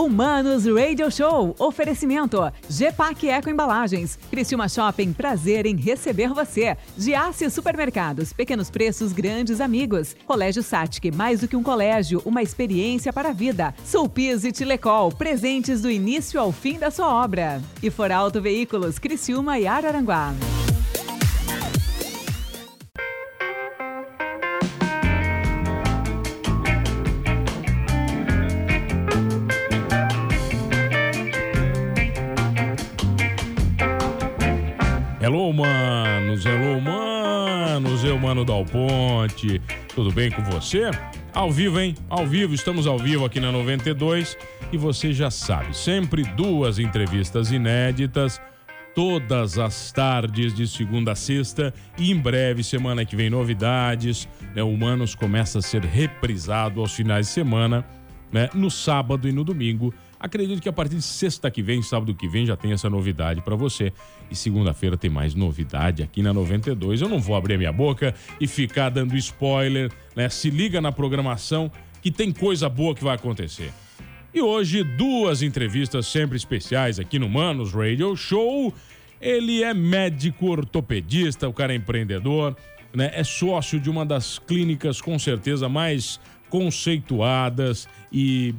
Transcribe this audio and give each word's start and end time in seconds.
Humanos 0.00 0.64
Radio 0.64 1.10
Show. 1.10 1.54
Oferecimento. 1.58 2.50
GPAC 2.70 3.28
Eco 3.28 3.50
Embalagens. 3.50 4.18
Criciúma 4.30 4.66
Shopping. 4.66 5.12
Prazer 5.12 5.66
em 5.66 5.76
receber 5.76 6.30
você. 6.30 6.74
Giasse 6.96 7.50
Supermercados. 7.50 8.32
Pequenos 8.32 8.70
preços, 8.70 9.12
grandes 9.12 9.60
amigos. 9.60 10.16
Colégio 10.24 10.62
Satic. 10.62 11.14
Mais 11.14 11.40
do 11.40 11.48
que 11.48 11.56
um 11.56 11.62
colégio, 11.62 12.22
uma 12.24 12.42
experiência 12.42 13.12
para 13.12 13.28
a 13.28 13.34
vida. 13.34 13.74
Sulpiz 13.84 14.42
e 14.44 14.52
Tilecol. 14.52 15.12
Presentes 15.12 15.82
do 15.82 15.90
início 15.90 16.40
ao 16.40 16.50
fim 16.50 16.78
da 16.78 16.90
sua 16.90 17.22
obra. 17.22 17.60
E 17.82 17.90
For 17.90 18.10
Auto 18.10 18.40
Veículos. 18.40 18.98
Criciúma 18.98 19.58
e 19.58 19.66
Araranguá. 19.66 20.32
Hello, 35.32 35.52
manos, 35.52 36.44
hello, 36.44 36.80
manos, 36.80 38.02
eu, 38.02 38.18
mano 38.18 38.44
Dal 38.44 38.64
Ponte. 38.64 39.62
Tudo 39.94 40.10
bem 40.10 40.28
com 40.28 40.42
você? 40.42 40.90
Ao 41.32 41.52
vivo, 41.52 41.78
hein? 41.78 41.94
Ao 42.08 42.26
vivo, 42.26 42.52
estamos 42.52 42.84
ao 42.84 42.98
vivo 42.98 43.24
aqui 43.24 43.38
na 43.38 43.52
92 43.52 44.36
e 44.72 44.76
você 44.76 45.12
já 45.12 45.30
sabe, 45.30 45.76
sempre 45.76 46.24
duas 46.24 46.80
entrevistas 46.80 47.52
inéditas, 47.52 48.42
todas 48.92 49.56
as 49.56 49.92
tardes 49.92 50.52
de 50.52 50.66
segunda 50.66 51.12
a 51.12 51.14
sexta 51.14 51.72
e 51.96 52.10
em 52.10 52.18
breve, 52.18 52.64
semana 52.64 53.04
que 53.04 53.14
vem, 53.14 53.30
novidades. 53.30 54.28
Né? 54.52 54.64
Humanos 54.64 55.14
começa 55.14 55.60
a 55.60 55.62
ser 55.62 55.84
reprisado 55.84 56.80
aos 56.80 56.92
finais 56.92 57.28
de 57.28 57.32
semana, 57.32 57.86
né? 58.32 58.50
No 58.52 58.68
sábado 58.68 59.28
e 59.28 59.32
no 59.32 59.44
domingo. 59.44 59.94
Acredito 60.20 60.60
que 60.60 60.68
a 60.68 60.72
partir 60.72 60.96
de 60.96 61.02
sexta 61.02 61.50
que 61.50 61.62
vem, 61.62 61.80
sábado 61.80 62.14
que 62.14 62.28
vem, 62.28 62.44
já 62.44 62.54
tem 62.54 62.72
essa 62.72 62.90
novidade 62.90 63.40
para 63.40 63.56
você. 63.56 63.90
E 64.30 64.36
segunda-feira 64.36 64.94
tem 64.94 65.08
mais 65.08 65.34
novidade 65.34 66.02
aqui 66.02 66.22
na 66.22 66.34
92. 66.34 67.00
Eu 67.00 67.08
não 67.08 67.18
vou 67.18 67.34
abrir 67.34 67.56
minha 67.56 67.72
boca 67.72 68.14
e 68.38 68.46
ficar 68.46 68.90
dando 68.90 69.16
spoiler, 69.16 69.90
né? 70.14 70.28
Se 70.28 70.50
liga 70.50 70.78
na 70.78 70.92
programação 70.92 71.72
que 72.02 72.10
tem 72.10 72.30
coisa 72.30 72.68
boa 72.68 72.94
que 72.94 73.02
vai 73.02 73.14
acontecer. 73.14 73.72
E 74.32 74.42
hoje, 74.42 74.84
duas 74.84 75.40
entrevistas 75.40 76.06
sempre 76.06 76.36
especiais 76.36 77.00
aqui 77.00 77.18
no 77.18 77.28
Manos 77.28 77.72
Radio 77.72 78.14
Show. 78.14 78.74
Ele 79.18 79.62
é 79.62 79.72
médico 79.72 80.50
ortopedista, 80.50 81.48
o 81.48 81.52
cara 81.52 81.72
é 81.72 81.76
empreendedor, 81.76 82.54
né? 82.94 83.10
É 83.14 83.24
sócio 83.24 83.80
de 83.80 83.88
uma 83.88 84.04
das 84.04 84.38
clínicas 84.38 85.00
com 85.00 85.18
certeza 85.18 85.66
mais 85.66 86.20
conceituadas 86.50 87.88
e 88.12 88.54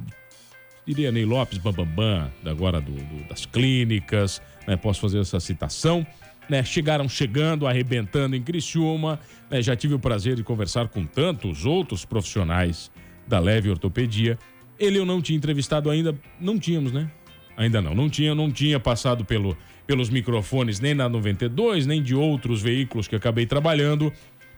diria 0.86 1.12
Ney 1.12 1.24
Lopes 1.24 1.58
Bambambam, 1.58 2.30
agora 2.44 2.80
do, 2.80 2.92
do, 2.92 3.28
das 3.28 3.46
clínicas, 3.46 4.42
né? 4.66 4.76
Posso 4.76 5.00
fazer 5.00 5.20
essa 5.20 5.40
citação. 5.40 6.06
Né, 6.50 6.62
chegaram 6.64 7.08
chegando, 7.08 7.68
arrebentando 7.68 8.34
em 8.34 8.42
Criciúma. 8.42 9.18
Né, 9.48 9.62
já 9.62 9.76
tive 9.76 9.94
o 9.94 9.98
prazer 9.98 10.34
de 10.34 10.42
conversar 10.42 10.88
com 10.88 11.06
tantos 11.06 11.64
outros 11.64 12.04
profissionais 12.04 12.90
da 13.26 13.38
leve 13.38 13.70
ortopedia. 13.70 14.36
Ele 14.78 14.98
eu 14.98 15.06
não 15.06 15.22
tinha 15.22 15.36
entrevistado 15.36 15.88
ainda, 15.88 16.18
não 16.40 16.58
tínhamos, 16.58 16.92
né? 16.92 17.10
Ainda 17.56 17.80
não, 17.80 17.94
não 17.94 18.10
tinha, 18.10 18.34
não 18.34 18.50
tinha 18.50 18.80
passado 18.80 19.24
pelo, 19.24 19.56
pelos 19.86 20.10
microfones 20.10 20.80
nem 20.80 20.94
na 20.94 21.08
92, 21.08 21.86
nem 21.86 22.02
de 22.02 22.14
outros 22.14 22.60
veículos 22.60 23.06
que 23.06 23.14
acabei 23.14 23.46
trabalhando. 23.46 24.12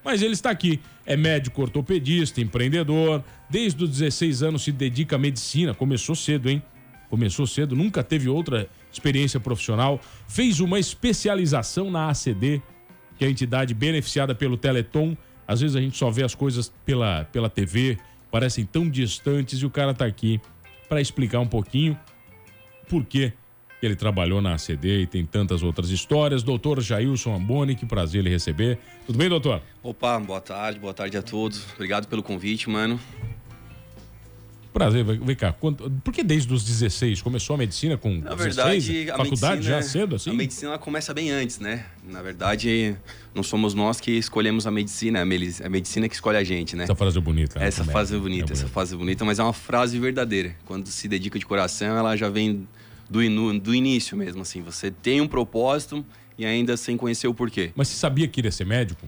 Mas 0.05 0.21
ele 0.21 0.33
está 0.33 0.51
aqui. 0.51 0.79
É 1.03 1.17
médico 1.17 1.63
ortopedista, 1.63 2.39
empreendedor. 2.39 3.23
Desde 3.49 3.83
os 3.83 3.89
16 3.89 4.43
anos 4.43 4.63
se 4.63 4.71
dedica 4.71 5.15
à 5.15 5.19
medicina. 5.19 5.73
Começou 5.73 6.15
cedo, 6.15 6.47
hein? 6.47 6.61
Começou 7.09 7.47
cedo, 7.47 7.75
nunca 7.75 8.03
teve 8.03 8.29
outra 8.29 8.69
experiência 8.91 9.39
profissional. 9.39 9.99
Fez 10.27 10.59
uma 10.59 10.79
especialização 10.79 11.89
na 11.89 12.09
ACD, 12.09 12.61
que 13.17 13.25
é 13.25 13.27
a 13.27 13.31
entidade 13.31 13.73
beneficiada 13.73 14.35
pelo 14.35 14.57
Teleton. 14.57 15.17
Às 15.47 15.61
vezes 15.61 15.75
a 15.75 15.81
gente 15.81 15.97
só 15.97 16.11
vê 16.11 16.23
as 16.23 16.35
coisas 16.35 16.71
pela, 16.85 17.25
pela 17.25 17.49
TV, 17.49 17.97
parecem 18.31 18.65
tão 18.65 18.89
distantes, 18.89 19.59
e 19.59 19.65
o 19.65 19.69
cara 19.69 19.91
está 19.91 20.05
aqui 20.05 20.39
para 20.89 21.01
explicar 21.01 21.39
um 21.39 21.47
pouquinho 21.47 21.97
por 22.87 23.05
que 23.05 23.31
ele 23.81 23.95
trabalhou 23.95 24.41
na 24.41 24.53
ACD 24.55 25.01
e 25.01 25.07
tem 25.07 25.25
tantas 25.25 25.61
outras 25.61 25.89
histórias. 25.89 26.41
Doutor 26.43 26.81
Jailson 26.81 27.35
Amboni, 27.35 27.75
que 27.75 27.85
prazer 27.85 28.19
ele 28.21 28.29
receber. 28.29 28.77
Tudo 29.05 29.17
bem, 29.17 29.29
doutor? 29.29 29.61
Opa, 29.83 30.19
boa 30.19 30.41
tarde, 30.41 30.79
boa 30.79 30.93
tarde 30.93 31.17
a 31.17 31.21
todos. 31.21 31.65
Obrigado 31.75 32.07
pelo 32.07 32.23
convite, 32.23 32.69
mano. 32.69 32.99
Prazer, 34.73 35.05
vem 35.05 35.35
cá. 35.37 35.53
Por 35.53 36.13
que 36.13 36.21
desde 36.21 36.53
os 36.53 36.61
16? 36.65 37.21
Começou 37.21 37.53
a 37.53 37.57
medicina 37.57 37.95
com 37.95 38.09
Na 38.17 38.35
16? 38.35 38.45
verdade, 38.85 39.09
a 39.11 39.15
Faculdade 39.17 39.53
medicina, 39.55 39.81
já 39.81 39.87
cedo, 39.87 40.15
assim? 40.15 40.29
A 40.29 40.33
medicina 40.33 40.77
começa 40.77 41.13
bem 41.13 41.31
antes, 41.31 41.59
né? 41.59 41.85
Na 42.03 42.21
verdade, 42.21 42.93
não 43.33 43.41
somos 43.41 43.73
nós 43.73 44.01
que 44.01 44.11
escolhemos 44.11 44.67
a 44.67 44.71
medicina, 44.71 45.21
a 45.21 45.25
meli- 45.25 45.55
a 45.63 45.69
medicina 45.69 46.09
que 46.09 46.15
escolhe 46.15 46.37
a 46.37 46.43
gente, 46.43 46.75
né? 46.75 46.83
Essa 46.83 46.93
frase 46.95 47.17
é 47.17 47.21
bonita. 47.21 47.57
né? 47.57 47.67
Essa 47.67 47.85
frase 47.85 48.15
é 48.15 48.19
bonita, 48.19 48.51
essa 48.51 48.67
frase 48.67 48.93
é 48.95 48.97
bonita, 48.97 49.23
mas 49.23 49.39
é 49.39 49.43
uma 49.43 49.53
frase 49.53 49.97
verdadeira. 49.97 50.53
Quando 50.65 50.87
se 50.87 51.07
dedica 51.07 51.39
de 51.39 51.45
coração, 51.45 51.95
ela 51.97 52.17
já 52.17 52.27
vem 52.27 52.67
do, 53.09 53.21
inu- 53.23 53.59
do 53.59 53.73
início 53.73 54.15
mesmo, 54.17 54.41
assim. 54.41 54.61
Você 54.61 54.89
tem 54.91 55.21
um 55.21 55.27
propósito 55.27 56.05
e 56.37 56.45
ainda 56.45 56.75
sem 56.77 56.97
conhecer 56.97 57.27
o 57.27 57.33
porquê. 57.33 57.71
Mas 57.75 57.87
você 57.87 57.95
sabia 57.95 58.27
que 58.27 58.39
iria 58.41 58.51
ser 58.51 58.65
médico? 58.65 59.07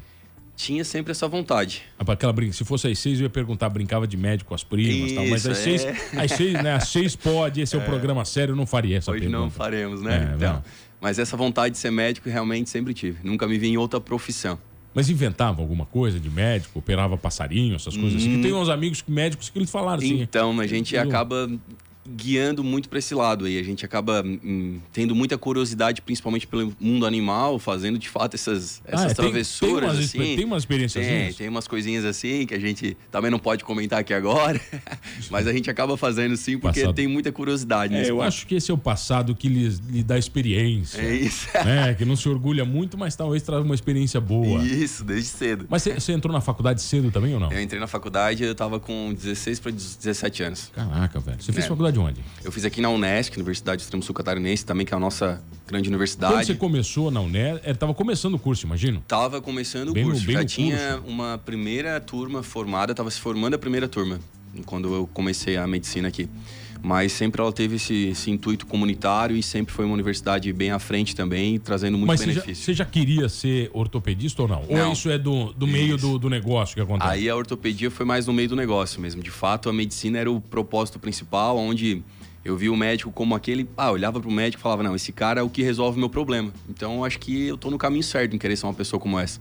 Tinha 0.56 0.84
sempre 0.84 1.12
essa 1.12 1.28
vontade. 1.28 1.84
Ah, 2.00 2.12
Aquela 2.12 2.34
brinca, 2.34 2.52
se 2.54 2.66
fosse 2.66 2.88
às 2.88 2.98
seis, 2.98 3.20
eu 3.20 3.26
ia 3.26 3.30
perguntar, 3.30 3.70
brincava 3.70 4.08
de 4.08 4.18
médico 4.18 4.48
com 4.50 4.56
as 4.56 4.64
primas 4.64 5.12
e 5.12 5.16
tal. 5.16 5.28
Mas 5.28 5.42
Isso, 5.42 5.52
às 5.52 5.58
seis, 5.60 5.86
é. 5.86 5.96
às 6.16 6.32
seis, 6.32 6.54
né? 6.54 6.74
Às 6.74 6.88
seis 6.88 7.16
pode, 7.16 7.62
esse 7.62 7.76
é, 7.76 7.80
um 7.80 7.84
programa 7.86 8.26
sério, 8.26 8.54
eu 8.54 8.56
não 8.56 8.66
faria 8.66 8.98
essa 8.98 9.12
Hoje 9.12 9.22
pergunta. 9.22 9.40
não 9.40 9.52
faremos, 9.52 10.02
né? 10.02 10.30
É, 10.32 10.36
então, 10.36 10.54
não. 10.54 10.64
mas 11.00 11.20
essa 11.20 11.38
vontade 11.38 11.74
de 11.74 11.78
ser 11.80 11.92
médico 11.92 12.28
realmente 12.28 12.72
sempre 12.72 12.92
tive. 12.96 13.20
Nunca 13.24 13.48
me 13.48 13.56
vi 13.60 13.68
em 13.68 13.78
outra 13.78 14.02
profissão. 14.02 14.58
Mas 14.96 15.12
inventava 15.12 15.62
alguma 15.62 15.86
coisa 15.86 16.20
de 16.20 16.28
médico, 16.28 16.80
operava 16.80 17.16
passarinho, 17.16 17.76
essas 17.76 17.96
coisas 17.96 18.20
assim. 18.20 18.38
Que 18.38 18.42
tem 18.42 18.52
uns 18.54 18.68
amigos 18.68 19.04
médicos 19.08 19.48
que 19.52 19.60
eles 19.60 19.70
falaram 19.70 20.00
assim. 20.00 20.22
Então, 20.22 20.60
a 20.60 20.66
gente 20.66 20.98
acaba 20.98 21.48
guiando 22.16 22.64
muito 22.64 22.88
para 22.90 23.00
esse 23.00 23.14
lado 23.14 23.46
aí. 23.46 23.58
A 23.60 23.64
gente 23.64 23.84
acaba 23.86 24.24
hum, 24.26 24.80
tendo 24.94 25.14
muita 25.16 25.38
curiosidade, 25.38 26.02
principalmente 26.02 26.48
pelo 26.48 26.74
mundo 26.80 27.06
animal, 27.06 27.60
fazendo 27.60 27.98
de 28.00 28.08
fato 28.10 28.36
essas, 28.36 28.82
Ah, 28.86 28.92
essas 28.94 29.06
é, 29.12 29.16
tem- 29.16 29.16
travessuras. 29.16 29.80
tem 29.80 29.90
umas 29.90 30.00
assim. 30.06 30.36
tem 30.36 30.46
umas 30.46 30.62
experiências 30.64 31.06
Tem, 31.06 31.28
assim? 31.28 31.38
tem 31.38 31.50
umas 31.50 31.68
coisinhas 31.68 32.06
assim 32.06 32.46
que 32.46 32.54
a 32.54 32.60
gente 32.60 32.96
também 33.12 33.30
não 33.32 33.40
pode 33.40 33.64
comentar 33.64 34.00
aqui 34.00 34.14
agora, 34.14 34.60
mas 35.30 35.48
a 35.48 35.54
gente 35.54 35.70
acaba 35.70 35.98
fazendo 35.98 36.36
sim 36.38 36.58
porque 36.58 36.82
Passado. 36.82 36.96
tem 36.96 37.08
muita 37.08 37.32
curiosidade 37.32 37.94
É, 37.96 38.10
eu 38.10 38.16
ponto. 38.18 38.28
acho 38.28 38.48
que 38.48 38.56
esse 38.56 38.72
é 38.72 38.74
o 38.74 38.78
passado 38.78 39.36
que 39.36 39.48
lhe, 39.50 39.68
lhe 39.90 40.04
dá 40.04 40.18
experiência. 40.18 41.02
É 41.02 41.14
isso. 41.16 41.48
né? 41.66 41.94
Que 41.94 42.06
não 42.06 42.16
se 42.16 42.28
orgulha 42.30 42.64
muito, 42.66 42.98
mas 42.98 43.16
talvez 43.16 43.44
traz 43.44 43.64
uma 43.64 43.76
experiência 43.76 44.20
boa. 44.22 44.64
Isso, 44.64 45.04
desde 45.04 45.30
cedo. 45.30 45.66
Mas 45.70 45.84
você- 45.84 45.94
você 45.94 46.12
entrou 46.14 46.34
na 46.34 46.42
faculdade 46.42 46.82
cedo 46.82 47.12
também 47.12 47.34
ou 47.34 47.40
não? 47.40 47.52
Eu 47.52 47.62
entrei 47.62 47.80
na 47.80 47.88
faculdade, 47.88 48.44
eu 48.44 48.56
tava 48.56 48.80
com 48.80 49.14
16 49.14 49.60
para 49.60 49.72
17 49.72 50.44
anos. 50.44 50.72
Caraca, 50.74 51.20
velho. 51.20 51.38
Você 51.42 51.52
fez 51.52 51.66
É. 51.66 51.68
faculdade 51.68 51.97
onde? 51.98 52.22
Eu 52.44 52.52
fiz 52.52 52.66
aqui 52.66 52.82
na 52.82 52.90
Unesc, 52.90 53.36
Universidade 53.36 53.78
do 53.78 53.84
Extremo 53.84 54.04
Sul 54.04 54.14
Catarinense, 54.16 54.66
também 54.66 54.86
que 54.86 54.94
é 54.94 54.98
a 54.98 55.00
nossa 55.00 55.42
grande 55.68 55.86
Quando 55.90 55.94
universidade. 55.94 56.46
você 56.46 56.56
começou 56.56 57.12
na 57.12 57.20
UNED, 57.22 57.62
ele 57.64 57.76
tava 57.76 57.94
começando 57.94 58.36
o 58.36 58.40
curso, 58.40 58.66
imagino. 58.66 59.04
Tava 59.08 59.42
começando 59.42 59.92
Bem 59.94 60.04
o 60.06 60.08
curso, 60.08 60.26
bem 60.26 60.36
já 60.36 60.46
tinha 60.46 60.78
curso. 60.94 61.08
uma 61.08 61.38
primeira 61.38 62.00
turma 62.00 62.42
formada, 62.44 62.96
tava 62.96 63.12
se 63.12 63.20
formando 63.20 63.56
a 63.56 63.58
primeira 63.60 63.88
turma 63.88 64.20
quando 64.66 64.94
eu 64.94 65.10
comecei 65.14 65.58
a 65.58 65.68
medicina 65.68 66.08
aqui. 66.08 66.30
Mas 66.82 67.12
sempre 67.12 67.42
ela 67.42 67.52
teve 67.52 67.76
esse, 67.78 68.08
esse 68.10 68.32
intuito 68.32 68.66
comunitário 68.66 69.36
e 69.36 69.44
sempre 69.44 69.74
foi 69.74 69.86
uma 69.86 69.94
universidade 69.94 70.52
bem 70.54 70.72
à 70.72 70.80
frente 70.80 71.16
também, 71.16 71.60
trazendo 71.60 71.98
muito 71.98 72.08
Mas 72.08 72.20
você 72.20 72.28
já, 72.28 72.42
benefício. 72.42 72.64
você 72.66 72.74
já 72.74 72.86
queria 72.86 73.28
ser 73.30 73.70
ortopedista 73.74 74.42
ou 74.42 74.48
não? 74.48 74.64
Ou 74.68 74.78
Não. 74.78 74.94
isso 74.94 75.10
é 75.10 75.18
do, 75.18 75.54
do 75.54 75.68
meio 75.68 75.98
do, 75.98 76.18
do 76.18 76.30
negócio 76.30 76.76
que 76.76 76.82
acontece? 76.82 77.10
Aí 77.12 77.30
a 77.30 77.36
ortopedia 77.36 77.90
foi 77.92 78.06
mais 78.06 78.28
no 78.28 78.34
meio 78.34 78.50
do 78.50 78.56
negócio 78.56 79.02
mesmo. 79.02 79.22
De 79.22 79.32
fato, 79.32 79.70
a 79.70 79.74
medicina 79.74 80.18
era 80.20 80.32
o 80.32 80.40
propósito 80.40 81.00
principal, 81.00 81.58
onde 81.58 82.04
eu 82.46 82.56
vi 82.56 82.70
o 82.70 82.76
médico 82.78 83.12
como 83.12 83.36
aquele. 83.36 83.68
Ah, 83.76 83.92
olhava 83.92 84.20
pro 84.22 84.32
médico 84.32 84.62
e 84.62 84.64
falava: 84.64 84.82
não, 84.84 84.96
esse 84.96 85.12
cara 85.12 85.42
é 85.42 85.44
o 85.44 85.50
que 85.50 85.62
resolve 85.62 85.98
o 85.98 86.00
meu 86.00 86.10
problema. 86.10 86.54
Então 86.70 86.98
eu 86.98 87.06
acho 87.06 87.20
que 87.20 87.48
eu 87.48 87.58
tô 87.58 87.70
no 87.70 87.78
caminho 87.78 88.04
certo 88.04 88.36
em 88.36 88.40
querer 88.40 88.56
ser 88.56 88.66
uma 88.66 88.74
pessoa 88.74 89.00
como 89.00 89.20
essa. 89.20 89.40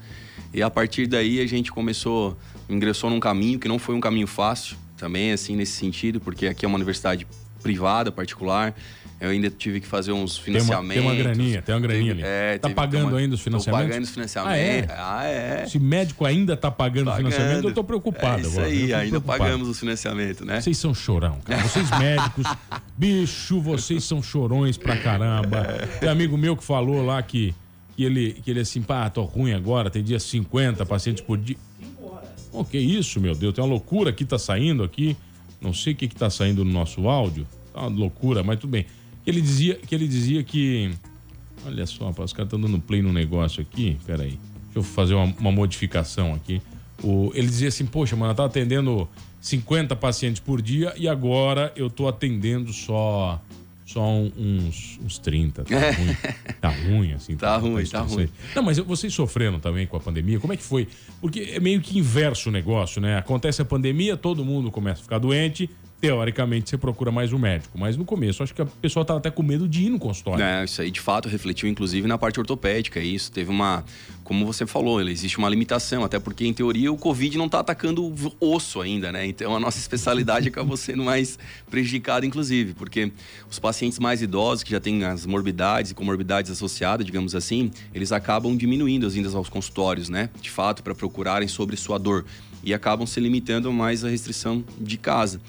E 0.52 0.62
a 0.62 0.70
partir 0.70 1.06
daí 1.06 1.40
a 1.40 1.46
gente 1.46 1.70
começou, 1.70 2.36
ingressou 2.68 3.10
num 3.10 3.20
caminho 3.20 3.58
que 3.58 3.68
não 3.68 3.78
foi 3.78 3.94
um 3.94 4.00
caminho 4.00 4.26
fácil, 4.26 4.76
também, 4.96 5.32
assim, 5.32 5.56
nesse 5.56 5.72
sentido, 5.72 6.20
porque 6.20 6.46
aqui 6.46 6.64
é 6.64 6.68
uma 6.68 6.76
universidade 6.76 7.26
privada, 7.62 8.10
particular. 8.12 8.74
Eu 9.18 9.30
ainda 9.30 9.48
tive 9.48 9.80
que 9.80 9.86
fazer 9.86 10.12
uns 10.12 10.36
Tem 10.38 10.54
uma, 10.54 10.60
financiamentos. 10.60 10.94
tem 10.94 11.02
uma 11.02 11.14
graninha, 11.14 11.62
tem 11.62 11.74
uma 11.74 11.80
graninha 11.80 12.14
Teve- 12.14 12.26
ali. 12.26 12.32
é, 12.54 12.58
tá 12.58 12.68
teve- 12.68 12.74
pagando 12.74 13.08
uma- 13.08 13.18
ainda 13.18 13.34
os 13.34 13.40
Tô 13.40 13.44
financiamentos? 13.44 13.86
pagando 13.88 14.04
os 14.04 14.10
financiamentos. 14.10 14.90
Ah, 14.90 15.18
Ah, 15.20 15.24
é? 15.24 15.66
Se 15.66 15.78
médico 15.78 16.24
ainda 16.26 16.54
tá 16.54 16.70
pagando, 16.70 17.10
o 17.10 17.16
financiamento, 17.16 17.66
eu 17.68 17.72
tô 17.74 17.82
preocupado 17.82 18.38
é 18.38 18.40
isso 18.42 18.50
agora. 18.58 18.66
Aí, 18.66 18.92
ainda 18.92 19.08
preocupado. 19.08 19.38
pagamos 19.38 19.68
os 19.68 19.80
financiamentos, 19.80 20.46
né? 20.46 20.60
Vocês 20.60 20.76
são 20.76 20.94
chorão, 20.94 21.38
cara. 21.42 21.62
Vocês 21.62 21.88
médicos, 21.98 22.44
bicho, 22.96 23.58
vocês 23.60 24.04
são 24.04 24.22
chorões 24.22 24.76
pra 24.76 24.96
caramba. 24.98 25.64
Tem 25.98 26.10
amigo 26.10 26.36
meu 26.36 26.54
que 26.54 26.62
falou 26.62 27.02
lá 27.04 27.22
que, 27.22 27.54
que, 27.96 28.04
ele, 28.04 28.34
que 28.44 28.50
ele 28.50 28.60
assim, 28.60 28.82
pá, 28.82 29.08
tô 29.08 29.22
ruim 29.22 29.54
agora, 29.54 29.88
tem 29.88 30.04
dia 30.04 30.20
50 30.20 30.84
pacientes 30.84 31.22
por 31.22 31.38
dia. 31.38 31.56
O 32.56 32.64
que 32.64 32.78
isso, 32.78 33.20
meu 33.20 33.34
Deus? 33.34 33.54
Tem 33.54 33.62
uma 33.62 33.68
loucura 33.68 34.10
que 34.12 34.24
tá 34.24 34.38
saindo 34.38 34.82
aqui. 34.82 35.14
Não 35.60 35.74
sei 35.74 35.92
o 35.92 35.96
que 35.96 36.08
que 36.08 36.16
tá 36.16 36.30
saindo 36.30 36.64
no 36.64 36.72
nosso 36.72 37.06
áudio. 37.06 37.46
tá 37.72 37.80
uma 37.82 37.88
loucura, 37.88 38.42
mas 38.42 38.58
tudo 38.58 38.70
bem. 38.70 38.86
Ele 39.26 39.42
dizia 39.42 39.74
que 39.74 39.94
ele 39.94 40.08
dizia 40.08 40.42
que. 40.42 40.90
Olha 41.66 41.84
só, 41.84 42.08
os 42.08 42.32
caras 42.32 42.46
estão 42.46 42.58
dando 42.58 42.80
play 42.80 43.02
no 43.02 43.12
negócio 43.12 43.60
aqui. 43.60 43.98
Pera 44.06 44.22
aí. 44.22 44.38
Deixa 44.64 44.78
eu 44.78 44.82
fazer 44.82 45.14
uma, 45.14 45.24
uma 45.38 45.52
modificação 45.52 46.32
aqui. 46.32 46.62
O, 47.02 47.30
ele 47.34 47.46
dizia 47.46 47.68
assim, 47.68 47.84
poxa, 47.84 48.16
mano, 48.16 48.32
eu 48.32 48.34
tava 48.34 48.48
atendendo 48.48 49.06
50 49.38 49.94
pacientes 49.96 50.40
por 50.40 50.62
dia 50.62 50.94
e 50.96 51.06
agora 51.06 51.72
eu 51.76 51.90
tô 51.90 52.08
atendendo 52.08 52.72
só 52.72 53.38
só 53.86 54.04
uns, 54.04 54.98
uns 55.02 55.16
30. 55.18 55.64
Tá 55.64 55.78
ruim. 55.78 56.16
Tá 56.60 56.68
ruim, 56.68 57.12
assim. 57.12 57.36
Tá, 57.36 57.52
tá 57.52 57.56
ruim, 57.56 57.86
tá 57.86 58.00
ruim. 58.00 58.28
Não, 58.54 58.62
mas 58.62 58.78
vocês 58.78 59.14
sofreram 59.14 59.60
também 59.60 59.86
com 59.86 59.96
a 59.96 60.00
pandemia. 60.00 60.40
Como 60.40 60.52
é 60.52 60.56
que 60.56 60.62
foi? 60.64 60.88
Porque 61.20 61.52
é 61.54 61.60
meio 61.60 61.80
que 61.80 61.96
inverso 61.96 62.48
o 62.48 62.52
negócio, 62.52 63.00
né? 63.00 63.16
Acontece 63.16 63.62
a 63.62 63.64
pandemia, 63.64 64.16
todo 64.16 64.44
mundo 64.44 64.72
começa 64.72 65.00
a 65.00 65.04
ficar 65.04 65.18
doente, 65.18 65.70
teoricamente 66.00 66.70
você 66.70 66.76
procura 66.76 67.10
mais 67.10 67.32
um 67.32 67.38
médico. 67.38 67.78
Mas 67.78 67.96
no 67.96 68.04
começo, 68.04 68.42
acho 68.42 68.54
que 68.54 68.62
a 68.62 68.66
pessoa 68.66 69.02
estava 69.02 69.18
até 69.18 69.30
com 69.30 69.42
medo 69.42 69.68
de 69.68 69.84
ir 69.84 69.90
no 69.90 69.98
consultório. 69.98 70.44
É, 70.44 70.64
isso 70.64 70.80
aí 70.82 70.90
de 70.90 71.00
fato 71.00 71.28
refletiu, 71.28 71.68
inclusive, 71.68 72.06
na 72.06 72.18
parte 72.18 72.38
ortopédica. 72.38 73.00
Isso 73.00 73.32
teve 73.32 73.50
uma. 73.50 73.84
Como 74.22 74.44
você 74.44 74.66
falou, 74.66 75.00
existe 75.00 75.38
uma 75.38 75.48
limitação, 75.48 76.02
até 76.02 76.18
porque, 76.18 76.44
em 76.44 76.52
teoria, 76.52 76.92
o 76.92 76.96
Covid 76.96 77.38
não 77.38 77.46
está 77.46 77.60
atacando 77.60 78.04
o 78.04 78.14
osso 78.40 78.80
ainda, 78.80 79.12
né? 79.12 79.24
Então 79.24 79.54
a 79.54 79.60
nossa 79.60 79.78
especialidade 79.80 80.48
acabou 80.48 80.76
sendo 80.76 81.04
mais 81.04 81.38
prejudicada, 81.70 82.26
inclusive, 82.26 82.74
porque 82.74 83.12
os 83.48 83.58
pacientes 83.58 83.98
mais 84.00 84.22
idosos, 84.22 84.64
que 84.64 84.72
já 84.72 84.80
têm 84.80 85.04
as 85.04 85.24
morbidades 85.24 85.92
e 85.92 85.94
comorbidades 85.94 86.50
associadas, 86.50 87.06
digamos 87.06 87.36
assim, 87.36 87.70
eles 87.94 88.10
acabam 88.10 88.56
diminuindo 88.56 89.06
as 89.06 89.14
vindas 89.14 89.34
aos 89.34 89.48
consultórios, 89.48 90.08
né? 90.08 90.28
De 90.40 90.50
fato, 90.50 90.82
para 90.82 90.94
procurarem 90.94 91.46
sobre 91.46 91.76
sua 91.76 91.98
dor. 91.98 92.24
E 92.64 92.74
acabam 92.74 93.06
se 93.06 93.20
limitando 93.20 93.72
mais 93.72 94.04
à 94.04 94.08
restrição 94.08 94.64
de 94.80 94.98
casa. 94.98 95.40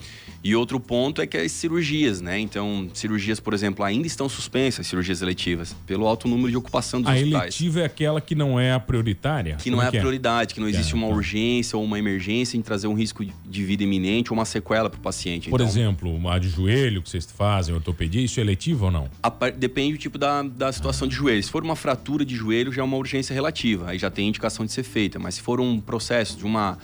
E 0.43 0.55
outro 0.55 0.79
ponto 0.79 1.21
é 1.21 1.27
que 1.27 1.37
as 1.37 1.51
cirurgias, 1.51 2.21
né? 2.21 2.39
Então, 2.39 2.89
cirurgias, 2.93 3.39
por 3.39 3.53
exemplo, 3.53 3.83
ainda 3.83 4.07
estão 4.07 4.29
suspensas, 4.29 4.87
cirurgias 4.87 5.21
eletivas, 5.21 5.75
pelo 5.85 6.07
alto 6.07 6.27
número 6.27 6.49
de 6.49 6.57
ocupação 6.57 7.01
dos 7.01 7.09
a 7.09 7.15
hospitais. 7.15 7.35
A 7.35 7.45
eletiva 7.45 7.79
é 7.81 7.85
aquela 7.85 8.21
que 8.21 8.35
não 8.35 8.59
é 8.59 8.71
a 8.71 8.79
prioritária? 8.79 9.55
Que 9.55 9.69
não 9.69 9.77
Como 9.77 9.89
é 9.89 9.93
a 9.93 9.97
é? 9.97 9.99
prioridade, 9.99 10.53
que 10.53 10.59
não 10.59 10.67
existe 10.67 10.93
é, 10.93 10.95
uma 10.95 11.07
tá. 11.07 11.13
urgência 11.13 11.77
ou 11.77 11.83
uma 11.83 11.97
emergência 11.97 12.57
em 12.57 12.61
trazer 12.61 12.87
um 12.87 12.93
risco 12.93 13.25
de 13.25 13.63
vida 13.63 13.83
iminente 13.83 14.31
ou 14.31 14.37
uma 14.37 14.45
sequela 14.45 14.89
para 14.89 14.99
o 14.99 15.01
paciente. 15.01 15.49
Por 15.49 15.59
então, 15.59 15.67
exemplo, 15.67 16.13
uma 16.13 16.39
de 16.39 16.49
joelho 16.49 17.01
que 17.01 17.09
vocês 17.09 17.25
fazem, 17.25 17.73
ortopedia, 17.73 18.21
isso 18.21 18.39
é 18.39 18.43
eletivo 18.43 18.85
ou 18.85 18.91
não? 18.91 19.09
A, 19.21 19.29
depende 19.49 19.93
do 19.93 19.99
tipo 19.99 20.17
da, 20.17 20.43
da 20.43 20.71
situação 20.71 21.07
ah. 21.07 21.09
de 21.09 21.15
joelho. 21.15 21.43
Se 21.43 21.49
for 21.49 21.63
uma 21.63 21.75
fratura 21.75 22.23
de 22.23 22.35
joelho, 22.35 22.71
já 22.71 22.81
é 22.81 22.85
uma 22.85 22.97
urgência 22.97 23.33
relativa, 23.33 23.89
aí 23.89 23.97
já 23.97 24.09
tem 24.09 24.27
indicação 24.27 24.65
de 24.65 24.71
ser 24.71 24.83
feita. 24.83 25.19
Mas 25.19 25.35
se 25.35 25.41
for 25.41 25.59
um 25.59 25.79
processo 25.79 26.37
de 26.37 26.45
uma 26.45 26.77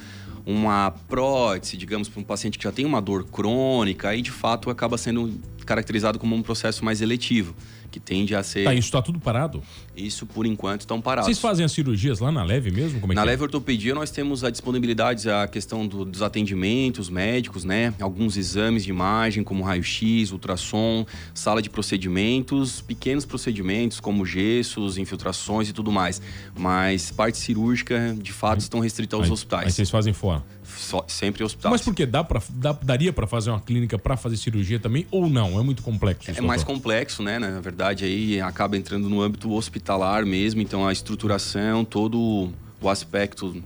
uma 0.45 0.91
prótese, 1.07 1.77
digamos, 1.77 2.09
para 2.09 2.19
um 2.19 2.23
paciente 2.23 2.57
que 2.57 2.63
já 2.63 2.71
tem 2.71 2.85
uma 2.85 3.01
dor 3.01 3.25
crônica, 3.25 4.09
aí 4.09 4.21
de 4.21 4.31
fato 4.31 4.69
acaba 4.69 4.97
sendo 4.97 5.33
caracterizado 5.65 6.19
como 6.19 6.35
um 6.35 6.41
processo 6.41 6.83
mais 6.83 7.01
eletivo 7.01 7.55
que 7.93 7.99
tende 7.99 8.35
a 8.35 8.41
ser. 8.41 8.63
Tá, 8.63 8.73
isso 8.73 8.87
está 8.87 9.01
tudo 9.01 9.19
parado? 9.19 9.61
Isso, 9.95 10.25
por 10.25 10.47
enquanto, 10.47 10.81
estão 10.81 10.99
parados. 10.99 11.27
Vocês 11.27 11.37
fazem 11.37 11.63
as 11.63 11.71
cirurgias 11.71 12.19
lá 12.19 12.31
na 12.31 12.43
Leve 12.43 12.71
mesmo? 12.71 12.99
Como 12.99 13.13
é 13.13 13.15
na 13.15 13.21
é? 13.21 13.25
Leve 13.25 13.43
Ortopedia, 13.43 13.93
nós 13.93 14.09
temos 14.09 14.43
a 14.43 14.49
disponibilidade, 14.49 15.29
a 15.29 15.47
questão 15.47 15.85
do, 15.85 16.03
dos 16.03 16.23
atendimentos 16.23 17.07
médicos, 17.07 17.63
né? 17.63 17.93
Alguns 18.01 18.35
exames 18.35 18.83
de 18.83 18.89
imagem, 18.89 19.43
como 19.43 19.63
raio-x, 19.63 20.31
ultrassom, 20.31 21.05
sala 21.35 21.61
de 21.61 21.69
procedimentos, 21.69 22.81
pequenos 22.81 23.25
procedimentos, 23.25 23.99
como 23.99 24.25
gessos, 24.25 24.97
infiltrações 24.97 25.69
e 25.69 25.73
tudo 25.73 25.91
mais. 25.91 26.19
Mas 26.57 27.11
parte 27.11 27.37
cirúrgica, 27.37 28.17
de 28.19 28.33
fato, 28.33 28.61
estão 28.61 28.79
restritas 28.79 29.19
aos 29.19 29.29
hospitais. 29.29 29.65
Mas 29.65 29.75
vocês 29.75 29.91
fazem 29.91 30.13
fora? 30.13 30.43
Só, 30.65 31.03
sempre 31.07 31.43
hospital. 31.43 31.71
Mas 31.71 31.81
por 31.81 31.93
que 31.93 32.05
dá 32.05 32.23
pra, 32.23 32.41
dá, 32.49 32.71
daria 32.73 33.13
para 33.13 33.27
fazer 33.27 33.49
uma 33.49 33.59
clínica 33.59 33.97
para 33.97 34.17
fazer 34.17 34.37
cirurgia 34.37 34.79
também 34.79 35.05
ou 35.11 35.29
não? 35.29 35.59
É 35.59 35.63
muito 35.63 35.81
complexo. 35.81 36.31
É 36.31 36.41
mais 36.41 36.63
complexo, 36.63 37.21
né? 37.23 37.39
Na 37.39 37.59
verdade, 37.59 38.05
aí 38.05 38.41
acaba 38.41 38.77
entrando 38.77 39.09
no 39.09 39.21
âmbito 39.21 39.51
hospitalar 39.51 40.25
mesmo, 40.25 40.61
então 40.61 40.87
a 40.87 40.91
estruturação, 40.91 41.83
todo 41.83 42.51
o 42.81 42.89
aspecto 42.89 43.63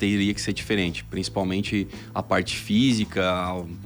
teria 0.00 0.32
que 0.32 0.40
ser 0.40 0.54
diferente, 0.54 1.04
principalmente 1.04 1.86
a 2.14 2.22
parte 2.22 2.56
física 2.56 3.22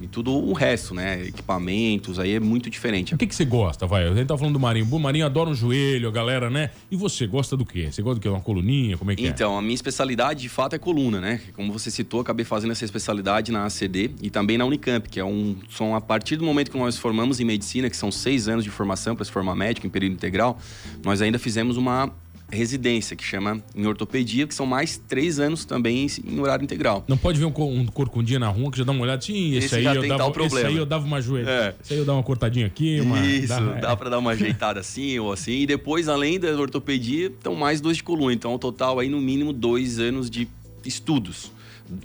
e 0.01 0.07
tudo 0.07 0.31
o 0.31 0.53
resto, 0.53 0.93
né? 0.93 1.25
Equipamentos, 1.25 2.17
aí 2.17 2.35
é 2.35 2.39
muito 2.39 2.69
diferente. 2.69 3.13
O 3.13 3.17
que, 3.17 3.27
que 3.27 3.35
você 3.35 3.43
gosta, 3.43 3.85
vai? 3.85 4.07
A 4.07 4.13
gente 4.15 4.27
tá 4.27 4.37
falando 4.37 4.53
do 4.53 4.59
Marinho. 4.59 4.87
O 4.89 4.99
Marinho 4.99 5.25
adora 5.25 5.49
um 5.49 5.53
joelho, 5.53 6.07
a 6.07 6.11
galera, 6.11 6.49
né? 6.49 6.69
E 6.89 6.95
você 6.95 7.27
gosta 7.27 7.57
do 7.57 7.65
quê? 7.65 7.89
Você 7.91 8.01
gosta 8.01 8.19
do 8.19 8.21
quê? 8.21 8.29
Uma 8.29 8.39
coluninha? 8.39 8.97
Como 8.97 9.11
é 9.11 9.15
que 9.15 9.21
então, 9.21 9.31
é? 9.31 9.35
Então, 9.35 9.57
a 9.57 9.61
minha 9.61 9.75
especialidade 9.75 10.41
de 10.41 10.49
fato 10.49 10.73
é 10.73 10.79
coluna, 10.79 11.19
né? 11.19 11.41
Como 11.53 11.73
você 11.73 11.91
citou, 11.91 12.21
acabei 12.21 12.45
fazendo 12.45 12.71
essa 12.71 12.85
especialidade 12.85 13.51
na 13.51 13.65
ACD 13.65 14.11
e 14.21 14.29
também 14.29 14.57
na 14.57 14.63
Unicamp, 14.63 15.09
que 15.09 15.19
é 15.19 15.25
um. 15.25 15.57
São 15.69 15.93
a 15.93 15.99
partir 15.99 16.37
do 16.37 16.45
momento 16.45 16.71
que 16.71 16.77
nós 16.77 16.97
formamos 16.97 17.41
em 17.41 17.43
medicina, 17.43 17.89
que 17.89 17.97
são 17.97 18.09
seis 18.09 18.47
anos 18.47 18.63
de 18.63 18.69
formação 18.69 19.15
para 19.15 19.25
se 19.25 19.31
formar 19.31 19.55
médico 19.55 19.85
em 19.85 19.89
período 19.89 20.13
integral, 20.13 20.57
nós 21.03 21.21
ainda 21.21 21.37
fizemos 21.37 21.75
uma 21.75 22.11
residência, 22.49 23.15
que 23.15 23.23
chama 23.23 23.61
em 23.75 23.85
ortopedia, 23.85 24.45
que 24.47 24.53
são 24.53 24.65
mais 24.65 24.97
três 24.97 25.39
anos 25.39 25.65
também 25.65 26.07
em 26.23 26.39
horário 26.39 26.63
integral. 26.63 27.03
Não 27.07 27.17
pode 27.17 27.39
ver 27.39 27.45
um, 27.45 27.53
um 27.57 27.85
corcundinha 27.85 28.39
na 28.39 28.49
rua 28.49 28.71
que 28.71 28.77
já 28.77 28.83
dá 28.83 28.91
uma 28.91 29.01
olhada 29.01 29.19
assim, 29.19 29.55
esse, 29.55 29.65
esse 29.65 29.75
aí, 29.75 29.85
eu 29.85 30.07
dava, 30.07 30.45
esse 30.45 30.57
aí 30.57 30.77
eu 30.77 30.85
dava 30.85 31.05
uma 31.05 31.21
joelha. 31.21 31.49
É. 31.49 31.75
Esse 31.83 31.93
aí 31.93 31.99
eu 31.99 32.05
dava 32.05 32.17
uma 32.17 32.23
cortadinha 32.23 32.67
aqui, 32.67 32.99
uma. 33.01 33.19
Isso, 33.25 33.47
dá, 33.47 33.59
dá 33.59 33.91
é. 33.91 33.95
para 33.95 34.09
dar 34.09 34.19
uma 34.19 34.31
ajeitada 34.31 34.79
assim 34.79 35.17
ou 35.19 35.31
assim. 35.31 35.61
E 35.61 35.65
depois, 35.65 36.07
além 36.07 36.39
da 36.39 36.49
ortopedia, 36.55 37.27
estão 37.27 37.55
mais 37.55 37.81
dois 37.81 37.97
de 37.97 38.03
coluna. 38.03 38.33
Então, 38.33 38.53
o 38.53 38.59
total 38.59 38.99
aí, 38.99 39.09
no 39.09 39.19
mínimo, 39.19 39.51
dois 39.51 39.99
anos 39.99 40.29
de 40.29 40.47
estudos. 40.85 41.53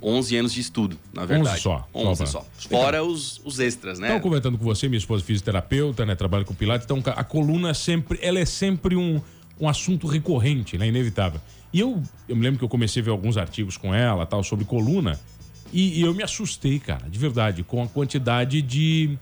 11 0.02 0.36
anos 0.36 0.52
de 0.52 0.60
estudo, 0.60 0.98
na 1.10 1.24
verdade. 1.24 1.56
11 1.56 1.62
só. 1.62 1.88
11 1.94 2.26
só. 2.26 2.46
Fora 2.68 3.02
os, 3.02 3.40
os 3.44 3.58
extras, 3.58 3.98
né? 3.98 4.08
Estava 4.08 4.22
comentando 4.22 4.58
com 4.58 4.64
você, 4.64 4.88
minha 4.88 4.98
esposa 4.98 5.24
é 5.24 5.26
fisioterapeuta, 5.26 6.04
né? 6.04 6.14
Trabalha 6.14 6.44
com 6.44 6.52
pilates. 6.52 6.84
Então, 6.84 7.02
a 7.06 7.24
coluna 7.24 7.70
é 7.70 7.74
sempre, 7.74 8.18
ela 8.20 8.38
é 8.38 8.44
sempre 8.44 8.94
um 8.94 9.22
um 9.60 9.68
assunto 9.68 10.06
recorrente, 10.06 10.78
né? 10.78 10.88
Inevitável. 10.88 11.40
E 11.72 11.80
eu, 11.80 12.02
eu 12.28 12.34
me 12.34 12.42
lembro 12.42 12.58
que 12.58 12.64
eu 12.64 12.68
comecei 12.68 13.02
a 13.02 13.04
ver 13.04 13.10
alguns 13.10 13.36
artigos 13.36 13.76
com 13.76 13.94
ela, 13.94 14.26
tal, 14.26 14.42
sobre 14.42 14.64
coluna, 14.64 15.20
e, 15.72 16.00
e 16.00 16.02
eu 16.02 16.12
me 16.14 16.22
assustei, 16.22 16.78
cara, 16.78 17.08
de 17.08 17.18
verdade, 17.18 17.62
com 17.62 17.82
a 17.82 17.86
quantidade 17.86 18.60
de, 18.60 19.16